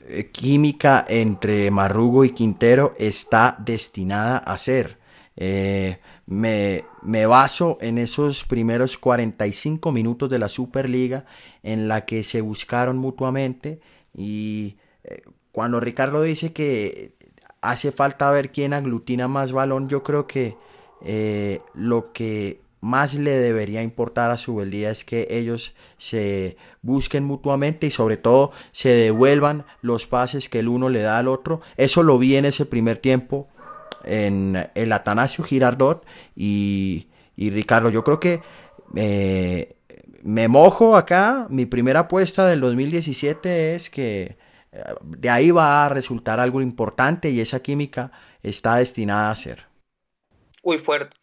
eh, 0.00 0.30
química 0.30 1.04
entre 1.08 1.70
Marrugo 1.70 2.24
y 2.24 2.30
Quintero 2.30 2.94
está 2.98 3.56
destinada 3.58 4.38
a 4.38 4.58
ser. 4.58 4.98
Eh, 5.36 6.00
me, 6.26 6.84
me, 7.02 7.26
baso 7.26 7.78
en 7.80 7.98
esos 7.98 8.44
primeros 8.44 8.98
45 8.98 9.92
minutos 9.92 10.30
de 10.30 10.38
la 10.38 10.48
Superliga 10.48 11.24
en 11.62 11.88
la 11.88 12.04
que 12.04 12.24
se 12.24 12.40
buscaron 12.40 12.98
mutuamente 12.98 13.80
y 14.14 14.76
eh, 15.04 15.22
cuando 15.52 15.80
Ricardo 15.80 16.22
dice 16.22 16.52
que 16.52 17.14
hace 17.60 17.92
falta 17.92 18.30
ver 18.30 18.50
quién 18.50 18.72
aglutina 18.72 19.28
más 19.28 19.52
balón, 19.52 19.88
yo 19.88 20.02
creo 20.02 20.26
que 20.26 20.56
eh, 21.04 21.60
lo 21.74 22.12
que 22.12 22.60
más 22.80 23.14
le 23.14 23.38
debería 23.38 23.82
importar 23.82 24.32
a 24.32 24.36
su 24.36 24.60
es 24.60 25.04
que 25.04 25.28
ellos 25.30 25.74
se 25.98 26.56
busquen 26.82 27.22
mutuamente 27.22 27.86
y 27.86 27.90
sobre 27.92 28.16
todo 28.16 28.50
se 28.72 28.88
devuelvan 28.88 29.64
los 29.82 30.06
pases 30.06 30.48
que 30.48 30.58
el 30.58 30.68
uno 30.68 30.88
le 30.88 31.00
da 31.00 31.18
al 31.18 31.28
otro. 31.28 31.60
Eso 31.76 32.02
lo 32.02 32.18
vi 32.18 32.34
en 32.34 32.44
ese 32.44 32.66
primer 32.66 32.98
tiempo 32.98 33.46
en 34.04 34.70
el 34.74 34.92
Atanasio 34.92 35.44
Girardot 35.44 36.06
y, 36.36 37.08
Ricardo. 37.36 37.90
Yo 37.90 38.04
creo 38.04 38.20
que 38.20 38.40
eh, 38.96 39.76
me 40.22 40.48
mojo 40.48 40.96
acá. 40.96 41.46
Mi 41.50 41.66
primera 41.66 42.00
apuesta 42.00 42.46
del 42.46 42.60
2017 42.60 43.74
es 43.74 43.90
que 43.90 44.36
eh, 44.72 44.84
de 45.02 45.30
ahí 45.30 45.50
va 45.50 45.86
a 45.86 45.88
resultar 45.88 46.40
algo 46.40 46.60
importante 46.60 47.30
y 47.30 47.40
esa 47.40 47.62
química 47.62 48.12
está 48.42 48.76
destinada 48.76 49.30
a 49.30 49.36
ser. 49.36 49.66
Muy 50.62 50.78
fuerte. 50.78 51.16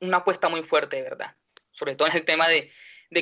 Una 0.00 0.18
apuesta 0.18 0.48
muy 0.48 0.62
fuerte, 0.62 0.96
de 0.96 1.02
verdad. 1.02 1.34
Sobre 1.70 1.96
todo 1.96 2.08
en 2.08 2.16
el 2.16 2.24
tema 2.24 2.48
de, 2.48 2.70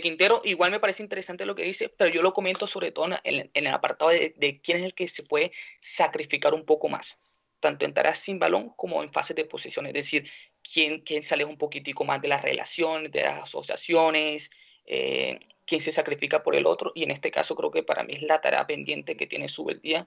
Quintero. 0.02 0.42
Igual 0.44 0.72
me 0.72 0.80
parece 0.80 1.02
interesante 1.02 1.46
lo 1.46 1.54
que 1.54 1.62
dice, 1.62 1.88
pero 1.88 2.10
yo 2.10 2.20
lo 2.20 2.34
comento 2.34 2.66
sobre 2.66 2.90
todo 2.90 3.06
en, 3.22 3.50
el 3.54 3.66
apartado 3.68 4.10
de, 4.10 4.34
de, 4.36 4.60
quién 4.60 4.78
es 4.78 4.84
el 4.84 4.94
que 4.94 5.06
se 5.06 5.22
puede 5.22 5.52
sacrificar 5.80 6.54
un 6.54 6.64
poco 6.64 6.88
más 6.88 7.20
tanto 7.66 7.84
en 7.84 7.92
tareas 7.92 8.20
sin 8.20 8.38
balón 8.38 8.72
como 8.76 9.02
en 9.02 9.10
fases 9.10 9.34
de 9.34 9.44
posesión, 9.44 9.86
es 9.86 9.92
decir, 9.92 10.30
quién, 10.62 11.00
quién 11.00 11.24
se 11.24 11.34
aleja 11.34 11.50
un 11.50 11.58
poquitico 11.58 12.04
más 12.04 12.22
de 12.22 12.28
las 12.28 12.40
relaciones, 12.40 13.10
de 13.10 13.22
las 13.22 13.42
asociaciones, 13.42 14.52
eh, 14.84 15.40
quién 15.64 15.80
se 15.80 15.90
sacrifica 15.90 16.44
por 16.44 16.54
el 16.54 16.64
otro, 16.64 16.92
y 16.94 17.02
en 17.02 17.10
este 17.10 17.32
caso 17.32 17.56
creo 17.56 17.72
que 17.72 17.82
para 17.82 18.04
mí 18.04 18.14
es 18.14 18.22
la 18.22 18.40
tarea 18.40 18.64
pendiente 18.68 19.16
que 19.16 19.26
tiene 19.26 19.48
Subeldía 19.48 20.06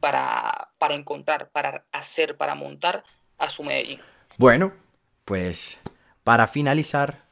para, 0.00 0.68
para 0.76 0.92
encontrar, 0.94 1.48
para 1.48 1.86
hacer, 1.92 2.36
para 2.36 2.54
montar 2.54 3.04
a 3.38 3.48
su 3.48 3.64
Medellín. 3.64 3.98
Bueno, 4.36 4.74
pues 5.24 5.80
para 6.24 6.46
finalizar, 6.46 7.24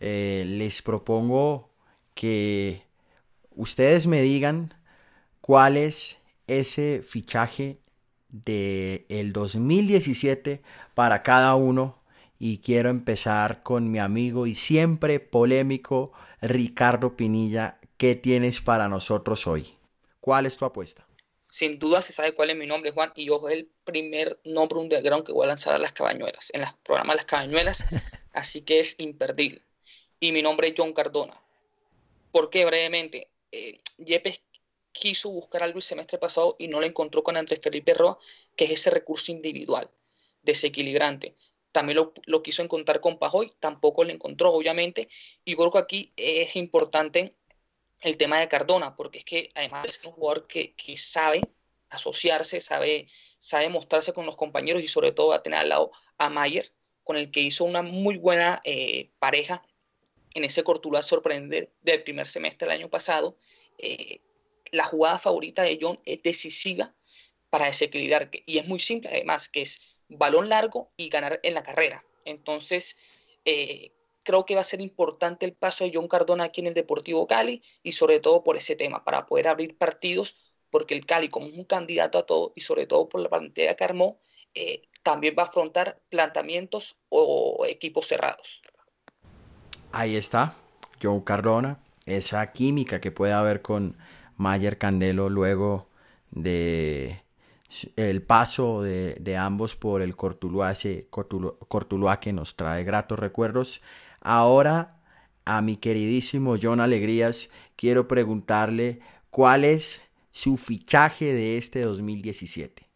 eh, 0.00 0.42
les 0.44 0.82
propongo 0.82 1.70
que 2.14 2.82
ustedes 3.52 4.08
me 4.08 4.22
digan 4.22 4.74
cuál 5.40 5.76
es 5.76 6.18
ese 6.48 7.00
fichaje 7.00 7.78
del 8.42 9.06
el 9.08 9.32
2017 9.32 10.60
para 10.94 11.22
cada 11.22 11.54
uno 11.54 12.02
y 12.38 12.58
quiero 12.58 12.90
empezar 12.90 13.62
con 13.62 13.90
mi 13.90 14.00
amigo 14.00 14.46
y 14.46 14.56
siempre 14.56 15.20
polémico 15.20 16.12
Ricardo 16.42 17.16
Pinilla. 17.16 17.78
¿Qué 17.96 18.16
tienes 18.16 18.60
para 18.60 18.88
nosotros 18.88 19.46
hoy? 19.46 19.74
¿Cuál 20.20 20.46
es 20.46 20.56
tu 20.56 20.64
apuesta? 20.64 21.06
Sin 21.48 21.78
duda 21.78 22.02
se 22.02 22.12
sabe 22.12 22.34
cuál 22.34 22.50
es 22.50 22.56
mi 22.56 22.66
nombre, 22.66 22.90
Juan, 22.90 23.12
y 23.14 23.26
yo 23.26 23.48
es 23.48 23.54
el 23.54 23.70
primer 23.84 24.40
nombre 24.44 24.80
underground 24.80 25.24
que 25.24 25.32
voy 25.32 25.44
a 25.44 25.48
lanzar 25.48 25.74
a 25.74 25.78
las 25.78 25.92
cabañuelas, 25.92 26.50
en 26.52 26.62
el 26.62 26.68
programa 26.82 27.14
Las 27.14 27.26
Cabañuelas, 27.26 27.84
así 28.32 28.62
que 28.62 28.80
es 28.80 28.96
imperdible. 28.98 29.62
Y 30.18 30.32
mi 30.32 30.42
nombre 30.42 30.68
es 30.68 30.74
John 30.76 30.92
Cardona. 30.92 31.40
¿Por 32.32 32.50
qué 32.50 32.64
brevemente? 32.64 33.28
Eh, 33.52 33.78
Yepes 33.98 34.42
quiso 34.94 35.28
buscar 35.28 35.62
algo 35.62 35.78
el 35.78 35.82
semestre 35.82 36.18
pasado 36.18 36.56
y 36.58 36.68
no 36.68 36.80
lo 36.80 36.86
encontró 36.86 37.22
con 37.22 37.36
Andrés 37.36 37.60
Felipe 37.60 37.92
Roa, 37.92 38.16
que 38.56 38.64
es 38.64 38.70
ese 38.70 38.90
recurso 38.90 39.32
individual, 39.32 39.90
desequilibrante. 40.42 41.34
También 41.72 41.98
lo, 42.26 42.42
quiso 42.42 42.62
encontrar 42.62 43.00
con 43.00 43.18
Pajoy, 43.18 43.52
tampoco 43.58 44.04
lo 44.04 44.12
encontró, 44.12 44.52
obviamente. 44.52 45.08
Y 45.44 45.56
creo 45.56 45.72
que 45.72 45.78
aquí 45.78 46.12
es 46.16 46.54
importante 46.54 47.34
el 48.00 48.16
tema 48.16 48.38
de 48.38 48.48
Cardona, 48.48 48.94
porque 48.94 49.18
es 49.18 49.24
que 49.24 49.50
además 49.54 49.88
es 49.88 50.04
un 50.04 50.12
jugador 50.12 50.46
que, 50.46 50.72
sabe 50.96 51.42
asociarse, 51.90 52.60
sabe, 52.60 53.08
sabe 53.38 53.68
mostrarse 53.68 54.12
con 54.12 54.24
los 54.24 54.36
compañeros 54.36 54.82
y 54.82 54.86
sobre 54.86 55.10
todo 55.10 55.28
va 55.28 55.36
a 55.36 55.42
tener 55.42 55.58
al 55.58 55.68
lado 55.68 55.90
a 56.16 56.30
Mayer, 56.30 56.72
con 57.02 57.16
el 57.16 57.32
que 57.32 57.40
hizo 57.40 57.64
una 57.64 57.82
muy 57.82 58.16
buena 58.16 58.60
eh, 58.64 59.10
pareja 59.18 59.66
en 60.34 60.44
ese 60.44 60.62
Cortuluá 60.62 61.02
sorprendente 61.02 61.72
del 61.82 62.04
primer 62.04 62.28
semestre 62.28 62.68
del 62.68 62.78
año 62.78 62.88
pasado. 62.88 63.36
Eh, 63.78 64.20
la 64.74 64.84
jugada 64.84 65.18
favorita 65.18 65.62
de 65.62 65.78
John 65.80 65.98
es 66.04 66.22
decisiva 66.22 66.94
para 67.50 67.66
desequilibrar. 67.66 68.30
Y 68.46 68.58
es 68.58 68.66
muy 68.66 68.80
simple 68.80 69.10
además, 69.10 69.48
que 69.48 69.62
es 69.62 69.80
balón 70.08 70.48
largo 70.48 70.92
y 70.96 71.08
ganar 71.08 71.40
en 71.42 71.54
la 71.54 71.62
carrera. 71.62 72.04
Entonces, 72.24 72.96
eh, 73.44 73.92
creo 74.22 74.44
que 74.44 74.54
va 74.54 74.62
a 74.62 74.64
ser 74.64 74.80
importante 74.80 75.46
el 75.46 75.52
paso 75.52 75.84
de 75.84 75.92
John 75.94 76.08
Cardona 76.08 76.44
aquí 76.44 76.60
en 76.60 76.68
el 76.68 76.74
Deportivo 76.74 77.26
Cali 77.26 77.62
y 77.82 77.92
sobre 77.92 78.20
todo 78.20 78.42
por 78.42 78.56
ese 78.56 78.74
tema, 78.76 79.04
para 79.04 79.26
poder 79.26 79.48
abrir 79.48 79.76
partidos, 79.76 80.34
porque 80.70 80.94
el 80.94 81.06
Cali 81.06 81.28
como 81.28 81.46
un 81.46 81.64
candidato 81.64 82.18
a 82.18 82.26
todo 82.26 82.52
y 82.56 82.62
sobre 82.62 82.86
todo 82.86 83.08
por 83.08 83.20
la 83.20 83.28
pantalla 83.28 83.76
que 83.76 83.84
armó, 83.84 84.18
eh, 84.54 84.82
también 85.02 85.34
va 85.38 85.44
a 85.44 85.46
afrontar 85.46 86.00
planteamientos 86.08 86.96
o 87.10 87.64
equipos 87.68 88.06
cerrados. 88.06 88.62
Ahí 89.92 90.16
está, 90.16 90.56
John 91.00 91.20
Cardona, 91.20 91.78
esa 92.06 92.50
química 92.52 93.00
que 93.00 93.12
puede 93.12 93.32
haber 93.32 93.62
con 93.62 93.96
Mayer 94.36 94.78
Candelo 94.78 95.28
luego 95.28 95.88
de 96.30 97.24
el 97.96 98.22
paso 98.22 98.82
de, 98.82 99.36
ambos 99.36 99.76
por 99.76 100.02
el 100.02 100.14
Cortuluá 100.16 100.74
que 102.20 102.32
nos 102.32 102.56
trae 102.56 102.84
gratos 102.84 103.18
recuerdos. 103.18 103.82
Ahora 104.20 105.00
a 105.44 105.60
mi 105.60 105.76
queridísimo 105.76 106.56
John 106.60 106.80
Alegrías 106.80 107.50
quiero 107.76 108.08
preguntarle 108.08 109.00
cuál 109.30 109.64
es 109.64 110.00
su 110.30 110.56
fichaje 110.56 111.32
de 111.32 111.58
este 111.58 111.80
2017. 111.82 112.86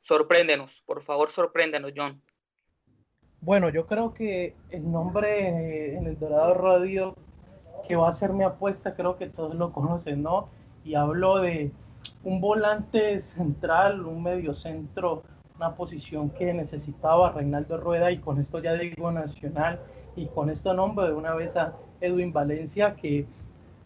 sorpréndenos, 0.00 0.82
por 0.86 1.02
favor, 1.02 1.30
sorpréndenos, 1.30 1.92
John. 1.96 2.20
Bueno, 3.40 3.70
yo 3.70 3.86
creo 3.86 4.12
que 4.12 4.54
el 4.70 4.90
nombre 4.90 5.96
en 5.96 6.06
el 6.06 6.18
Dorado 6.18 6.54
Radio 6.54 7.16
que 7.90 7.96
va 7.96 8.08
a 8.08 8.12
ser 8.12 8.32
mi 8.32 8.44
apuesta, 8.44 8.94
creo 8.94 9.16
que 9.16 9.26
todos 9.26 9.56
lo 9.56 9.72
conocen, 9.72 10.22
¿no? 10.22 10.46
Y 10.84 10.94
hablo 10.94 11.38
de 11.38 11.72
un 12.22 12.40
volante 12.40 13.20
central, 13.20 14.06
un 14.06 14.22
medio 14.22 14.54
centro, 14.54 15.24
una 15.56 15.74
posición 15.74 16.30
que 16.30 16.54
necesitaba 16.54 17.32
Reinaldo 17.32 17.78
Rueda 17.78 18.12
y 18.12 18.18
con 18.18 18.40
esto 18.40 18.60
ya 18.60 18.74
digo 18.74 19.10
Nacional 19.10 19.80
y 20.14 20.26
con 20.26 20.50
esto 20.50 20.72
nombre 20.72 21.08
de 21.08 21.14
una 21.14 21.34
vez 21.34 21.56
a 21.56 21.74
Edwin 22.00 22.32
Valencia 22.32 22.94
que 22.94 23.26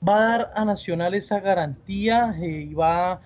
va 0.07 0.19
a 0.19 0.29
dar 0.29 0.53
a 0.55 0.67
Nacional 0.67 1.14
esa 1.14 1.40
garantía 1.40 2.37
eh, 2.38 2.67
y 2.69 2.75
va 2.75 3.23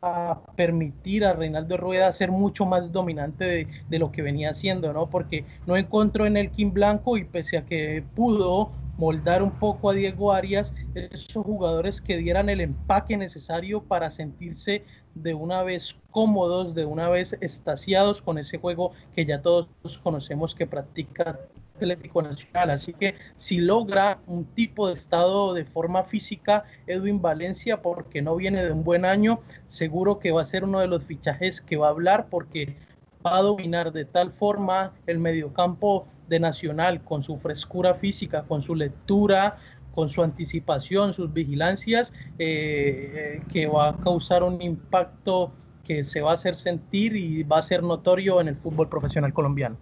a 0.00 0.40
permitir 0.56 1.24
a 1.24 1.32
Reinaldo 1.32 1.76
Rueda 1.76 2.12
ser 2.12 2.32
mucho 2.32 2.66
más 2.66 2.90
dominante 2.90 3.44
de, 3.44 3.68
de, 3.88 3.98
lo 4.00 4.10
que 4.10 4.22
venía 4.22 4.50
haciendo, 4.50 4.92
¿no? 4.92 5.06
Porque 5.06 5.44
no 5.64 5.76
encontró 5.76 6.26
en 6.26 6.36
el 6.36 6.50
Kim 6.50 6.72
Blanco 6.72 7.16
y 7.16 7.22
pese 7.22 7.56
a 7.56 7.64
que 7.64 8.02
pudo 8.16 8.72
moldar 8.96 9.42
un 9.42 9.52
poco 9.52 9.90
a 9.90 9.94
Diego 9.94 10.32
Arias, 10.32 10.74
esos 10.94 11.44
jugadores 11.44 12.00
que 12.00 12.16
dieran 12.16 12.48
el 12.48 12.60
empaque 12.60 13.16
necesario 13.16 13.82
para 13.82 14.10
sentirse 14.10 14.84
de 15.14 15.34
una 15.34 15.62
vez 15.62 15.96
cómodos, 16.10 16.74
de 16.74 16.84
una 16.84 17.08
vez 17.08 17.36
estaciados 17.40 18.22
con 18.22 18.38
ese 18.38 18.58
juego 18.58 18.92
que 19.14 19.26
ya 19.26 19.42
todos 19.42 19.68
conocemos 20.02 20.54
que 20.54 20.66
practica 20.66 21.38
Atlético 21.76 22.22
Nacional. 22.22 22.70
Así 22.70 22.92
que 22.92 23.16
si 23.36 23.58
logra 23.58 24.20
un 24.26 24.44
tipo 24.44 24.88
de 24.88 24.94
estado 24.94 25.54
de 25.54 25.64
forma 25.64 26.04
física, 26.04 26.64
Edwin 26.86 27.20
Valencia, 27.20 27.82
porque 27.82 28.22
no 28.22 28.36
viene 28.36 28.64
de 28.64 28.72
un 28.72 28.84
buen 28.84 29.04
año, 29.04 29.40
seguro 29.68 30.18
que 30.18 30.32
va 30.32 30.42
a 30.42 30.46
ser 30.46 30.64
uno 30.64 30.80
de 30.80 30.86
los 30.86 31.04
fichajes 31.04 31.60
que 31.60 31.76
va 31.76 31.88
a 31.88 31.90
hablar 31.90 32.26
porque 32.30 32.76
va 33.24 33.38
a 33.38 33.42
dominar 33.42 33.92
de 33.92 34.04
tal 34.04 34.32
forma 34.32 34.94
el 35.06 35.18
mediocampo 35.18 36.06
de 36.28 36.40
Nacional 36.40 37.02
con 37.04 37.22
su 37.22 37.38
frescura 37.38 37.94
física, 37.94 38.44
con 38.48 38.62
su 38.62 38.74
lectura, 38.74 39.58
con 39.94 40.08
su 40.08 40.22
anticipación, 40.22 41.14
sus 41.14 41.32
vigilancias, 41.32 42.12
eh, 42.38 43.38
eh, 43.38 43.42
que 43.52 43.66
va 43.66 43.90
a 43.90 43.96
causar 43.98 44.42
un 44.42 44.60
impacto 44.62 45.52
que 45.84 46.04
se 46.04 46.20
va 46.20 46.30
a 46.30 46.34
hacer 46.34 46.56
sentir 46.56 47.16
y 47.16 47.42
va 47.42 47.58
a 47.58 47.62
ser 47.62 47.82
notorio 47.82 48.40
en 48.40 48.48
el 48.48 48.56
fútbol 48.56 48.88
profesional 48.88 49.32
colombiano. 49.32 49.76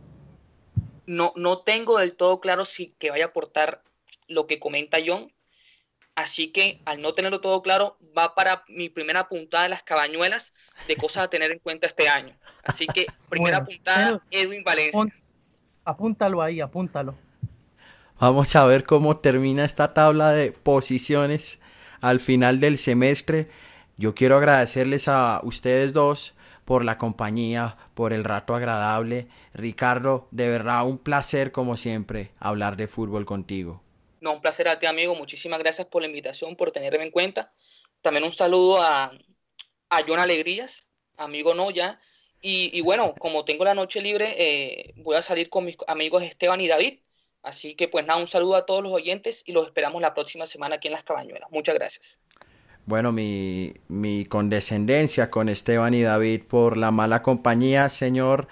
No, 1.07 1.33
no 1.37 1.59
tengo 1.59 1.99
del 1.99 2.17
todo 2.17 2.41
claro 2.41 2.65
si 2.65 2.95
que 2.99 3.11
vaya 3.11 3.27
a 3.27 3.29
aportar 3.29 3.83
lo 4.29 4.47
que 4.47 4.59
comenta 4.59 4.99
John, 5.05 5.33
así 6.15 6.53
que 6.53 6.81
al 6.85 7.03
no 7.03 7.15
tenerlo 7.15 7.41
todo 7.41 7.63
claro, 7.63 7.97
va 8.17 8.35
para 8.35 8.65
mi 8.69 8.89
primera 8.89 9.29
puntada 9.29 9.65
de 9.65 9.71
las 9.71 9.83
cabañuelas 9.83 10.53
de 10.89 10.97
cosas 10.97 11.25
a 11.25 11.31
tener 11.31 11.51
en 11.51 11.59
cuenta 11.59 11.87
este 11.87 12.09
año. 12.09 12.37
Así 12.63 12.87
que 12.87 13.07
primera 13.29 13.65
puntada, 13.65 14.21
Edwin 14.31 14.63
Valencia. 14.65 15.07
Apúntalo 15.85 16.43
ahí, 16.43 16.61
apúntalo. 16.61 17.15
Vamos 18.19 18.55
a 18.55 18.65
ver 18.67 18.85
cómo 18.85 19.17
termina 19.17 19.65
esta 19.65 19.95
tabla 19.95 20.33
de 20.33 20.53
posiciones 20.53 21.61
al 22.01 22.21
final 22.21 22.61
del 22.61 22.77
semestre. 22.77 23.49
Yo 23.97 24.15
quiero 24.15 24.37
agradecerles 24.37 25.09
a 25.09 25.41
ustedes 25.43 25.93
dos 25.93 26.35
por 26.65 26.85
la 26.85 26.99
compañía, 26.99 27.77
por 27.95 28.13
el 28.13 28.25
rato 28.25 28.55
agradable. 28.55 29.29
Ricardo, 29.55 30.29
de 30.31 30.49
verdad 30.49 30.87
un 30.87 30.99
placer 30.99 31.51
como 31.51 31.77
siempre 31.77 32.31
hablar 32.39 32.77
de 32.77 32.87
fútbol 32.89 33.25
contigo. 33.25 33.83
No, 34.21 34.35
un 34.35 34.41
placer 34.41 34.69
a 34.69 34.79
ti 34.79 34.87
amigo. 34.87 35.15
Muchísimas 35.15 35.59
gracias 35.59 35.87
por 35.87 36.03
la 36.03 36.09
invitación, 36.09 36.57
por 36.57 36.73
tenerme 36.73 37.05
en 37.05 37.11
cuenta. 37.11 37.53
También 38.03 38.25
un 38.25 38.33
saludo 38.33 38.81
a, 38.83 39.13
a 39.91 40.03
John 40.07 40.19
Alegrías, 40.19 40.87
amigo 41.17 41.55
no 41.55 41.71
ya. 41.71 42.01
Y, 42.41 42.71
y 42.77 42.81
bueno, 42.81 43.15
como 43.19 43.45
tengo 43.45 43.65
la 43.65 43.75
noche 43.75 44.01
libre, 44.01 44.35
eh, 44.39 44.95
voy 44.97 45.17
a 45.17 45.23
salir 45.23 45.51
con 45.51 45.65
mis 45.67 45.77
amigos 45.87 46.23
Esteban 46.23 46.61
y 46.61 46.69
David 46.69 47.01
Así 47.43 47.75
que 47.75 47.89
pues 47.89 48.05
nada, 48.07 48.21
un 48.21 48.27
saludo 48.27 48.57
a 48.57 48.67
todos 48.67 48.83
los 48.83 48.93
oyentes 48.93 49.43
y 49.47 49.53
los 49.53 49.67
esperamos 49.67 50.03
la 50.03 50.13
próxima 50.15 50.47
semana 50.47 50.77
aquí 50.77 50.89
en 50.89 50.93
Las 50.93 51.05
Cabañuelas. 51.05 51.51
Muchas 51.51 51.75
gracias. 51.75 52.21
Bueno, 52.87 53.13
mi, 53.13 53.75
mi 53.89 54.25
condescendencia 54.25 55.31
con 55.31 55.49
Esteban 55.49 55.95
y 55.95 56.03
David 56.03 56.43
por 56.49 56.77
la 56.77 56.91
mala 56.91 57.23
compañía, 57.23 57.89
señor 57.89 58.49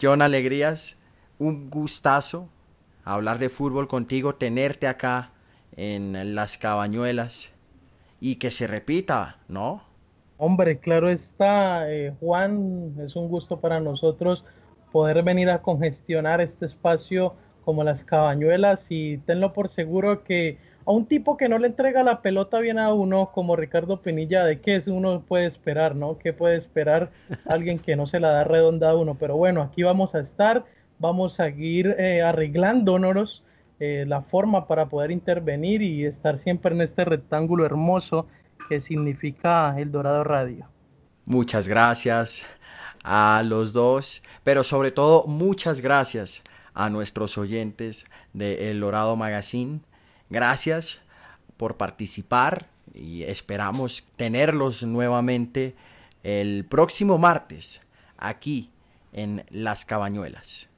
John 0.00 0.22
Alegrías. 0.22 0.96
Un 1.38 1.70
gustazo 1.70 2.48
hablar 3.04 3.38
de 3.38 3.48
fútbol 3.48 3.86
contigo, 3.86 4.34
tenerte 4.34 4.86
acá 4.86 5.32
en 5.76 6.34
Las 6.34 6.58
Cabañuelas 6.58 7.52
y 8.22 8.36
que 8.36 8.52
se 8.52 8.68
repita, 8.68 9.38
¿no? 9.48 9.82
Hombre, 10.38 10.78
claro 10.78 11.10
está, 11.10 11.90
eh, 11.90 12.14
Juan, 12.20 12.94
es 13.04 13.16
un 13.16 13.26
gusto 13.26 13.58
para 13.58 13.80
nosotros 13.80 14.44
poder 14.92 15.24
venir 15.24 15.50
a 15.50 15.60
congestionar 15.60 16.40
este 16.40 16.66
espacio 16.66 17.34
como 17.64 17.82
las 17.82 18.04
cabañuelas 18.04 18.86
y 18.90 19.18
tenlo 19.18 19.52
por 19.52 19.70
seguro 19.70 20.22
que 20.22 20.58
a 20.86 20.92
un 20.92 21.06
tipo 21.06 21.36
que 21.36 21.48
no 21.48 21.58
le 21.58 21.66
entrega 21.66 22.04
la 22.04 22.22
pelota 22.22 22.60
bien 22.60 22.78
a 22.78 22.94
uno 22.94 23.32
como 23.34 23.56
Ricardo 23.56 24.02
Penilla, 24.02 24.44
¿de 24.44 24.60
qué 24.60 24.76
es 24.76 24.86
uno 24.86 25.24
puede 25.26 25.46
esperar, 25.46 25.96
no? 25.96 26.16
¿Qué 26.18 26.32
puede 26.32 26.56
esperar 26.56 27.10
alguien 27.48 27.80
que 27.80 27.96
no 27.96 28.06
se 28.06 28.20
la 28.20 28.30
da 28.30 28.44
redonda 28.44 28.90
a 28.90 28.96
uno? 28.96 29.16
Pero 29.18 29.36
bueno, 29.36 29.62
aquí 29.62 29.82
vamos 29.82 30.14
a 30.14 30.20
estar, 30.20 30.64
vamos 31.00 31.40
a 31.40 31.46
seguir 31.46 31.96
eh, 31.98 32.22
arreglándonos 32.22 33.42
eh, 33.80 34.04
la 34.06 34.22
forma 34.22 34.66
para 34.66 34.86
poder 34.86 35.10
intervenir 35.10 35.82
y 35.82 36.04
estar 36.04 36.38
siempre 36.38 36.74
en 36.74 36.82
este 36.82 37.04
rectángulo 37.04 37.64
hermoso 37.64 38.26
que 38.68 38.80
significa 38.80 39.74
El 39.78 39.90
Dorado 39.92 40.24
Radio. 40.24 40.66
Muchas 41.24 41.68
gracias 41.68 42.46
a 43.04 43.42
los 43.44 43.72
dos, 43.72 44.22
pero 44.44 44.64
sobre 44.64 44.90
todo 44.90 45.26
muchas 45.26 45.80
gracias 45.80 46.42
a 46.74 46.88
nuestros 46.88 47.36
oyentes 47.38 48.06
de 48.32 48.70
El 48.70 48.80
Dorado 48.80 49.16
Magazine. 49.16 49.80
Gracias 50.30 51.02
por 51.56 51.76
participar 51.76 52.68
y 52.94 53.24
esperamos 53.24 54.04
tenerlos 54.16 54.82
nuevamente 54.82 55.74
el 56.22 56.64
próximo 56.68 57.18
martes 57.18 57.80
aquí 58.16 58.70
en 59.12 59.44
Las 59.50 59.84
Cabañuelas. 59.84 60.71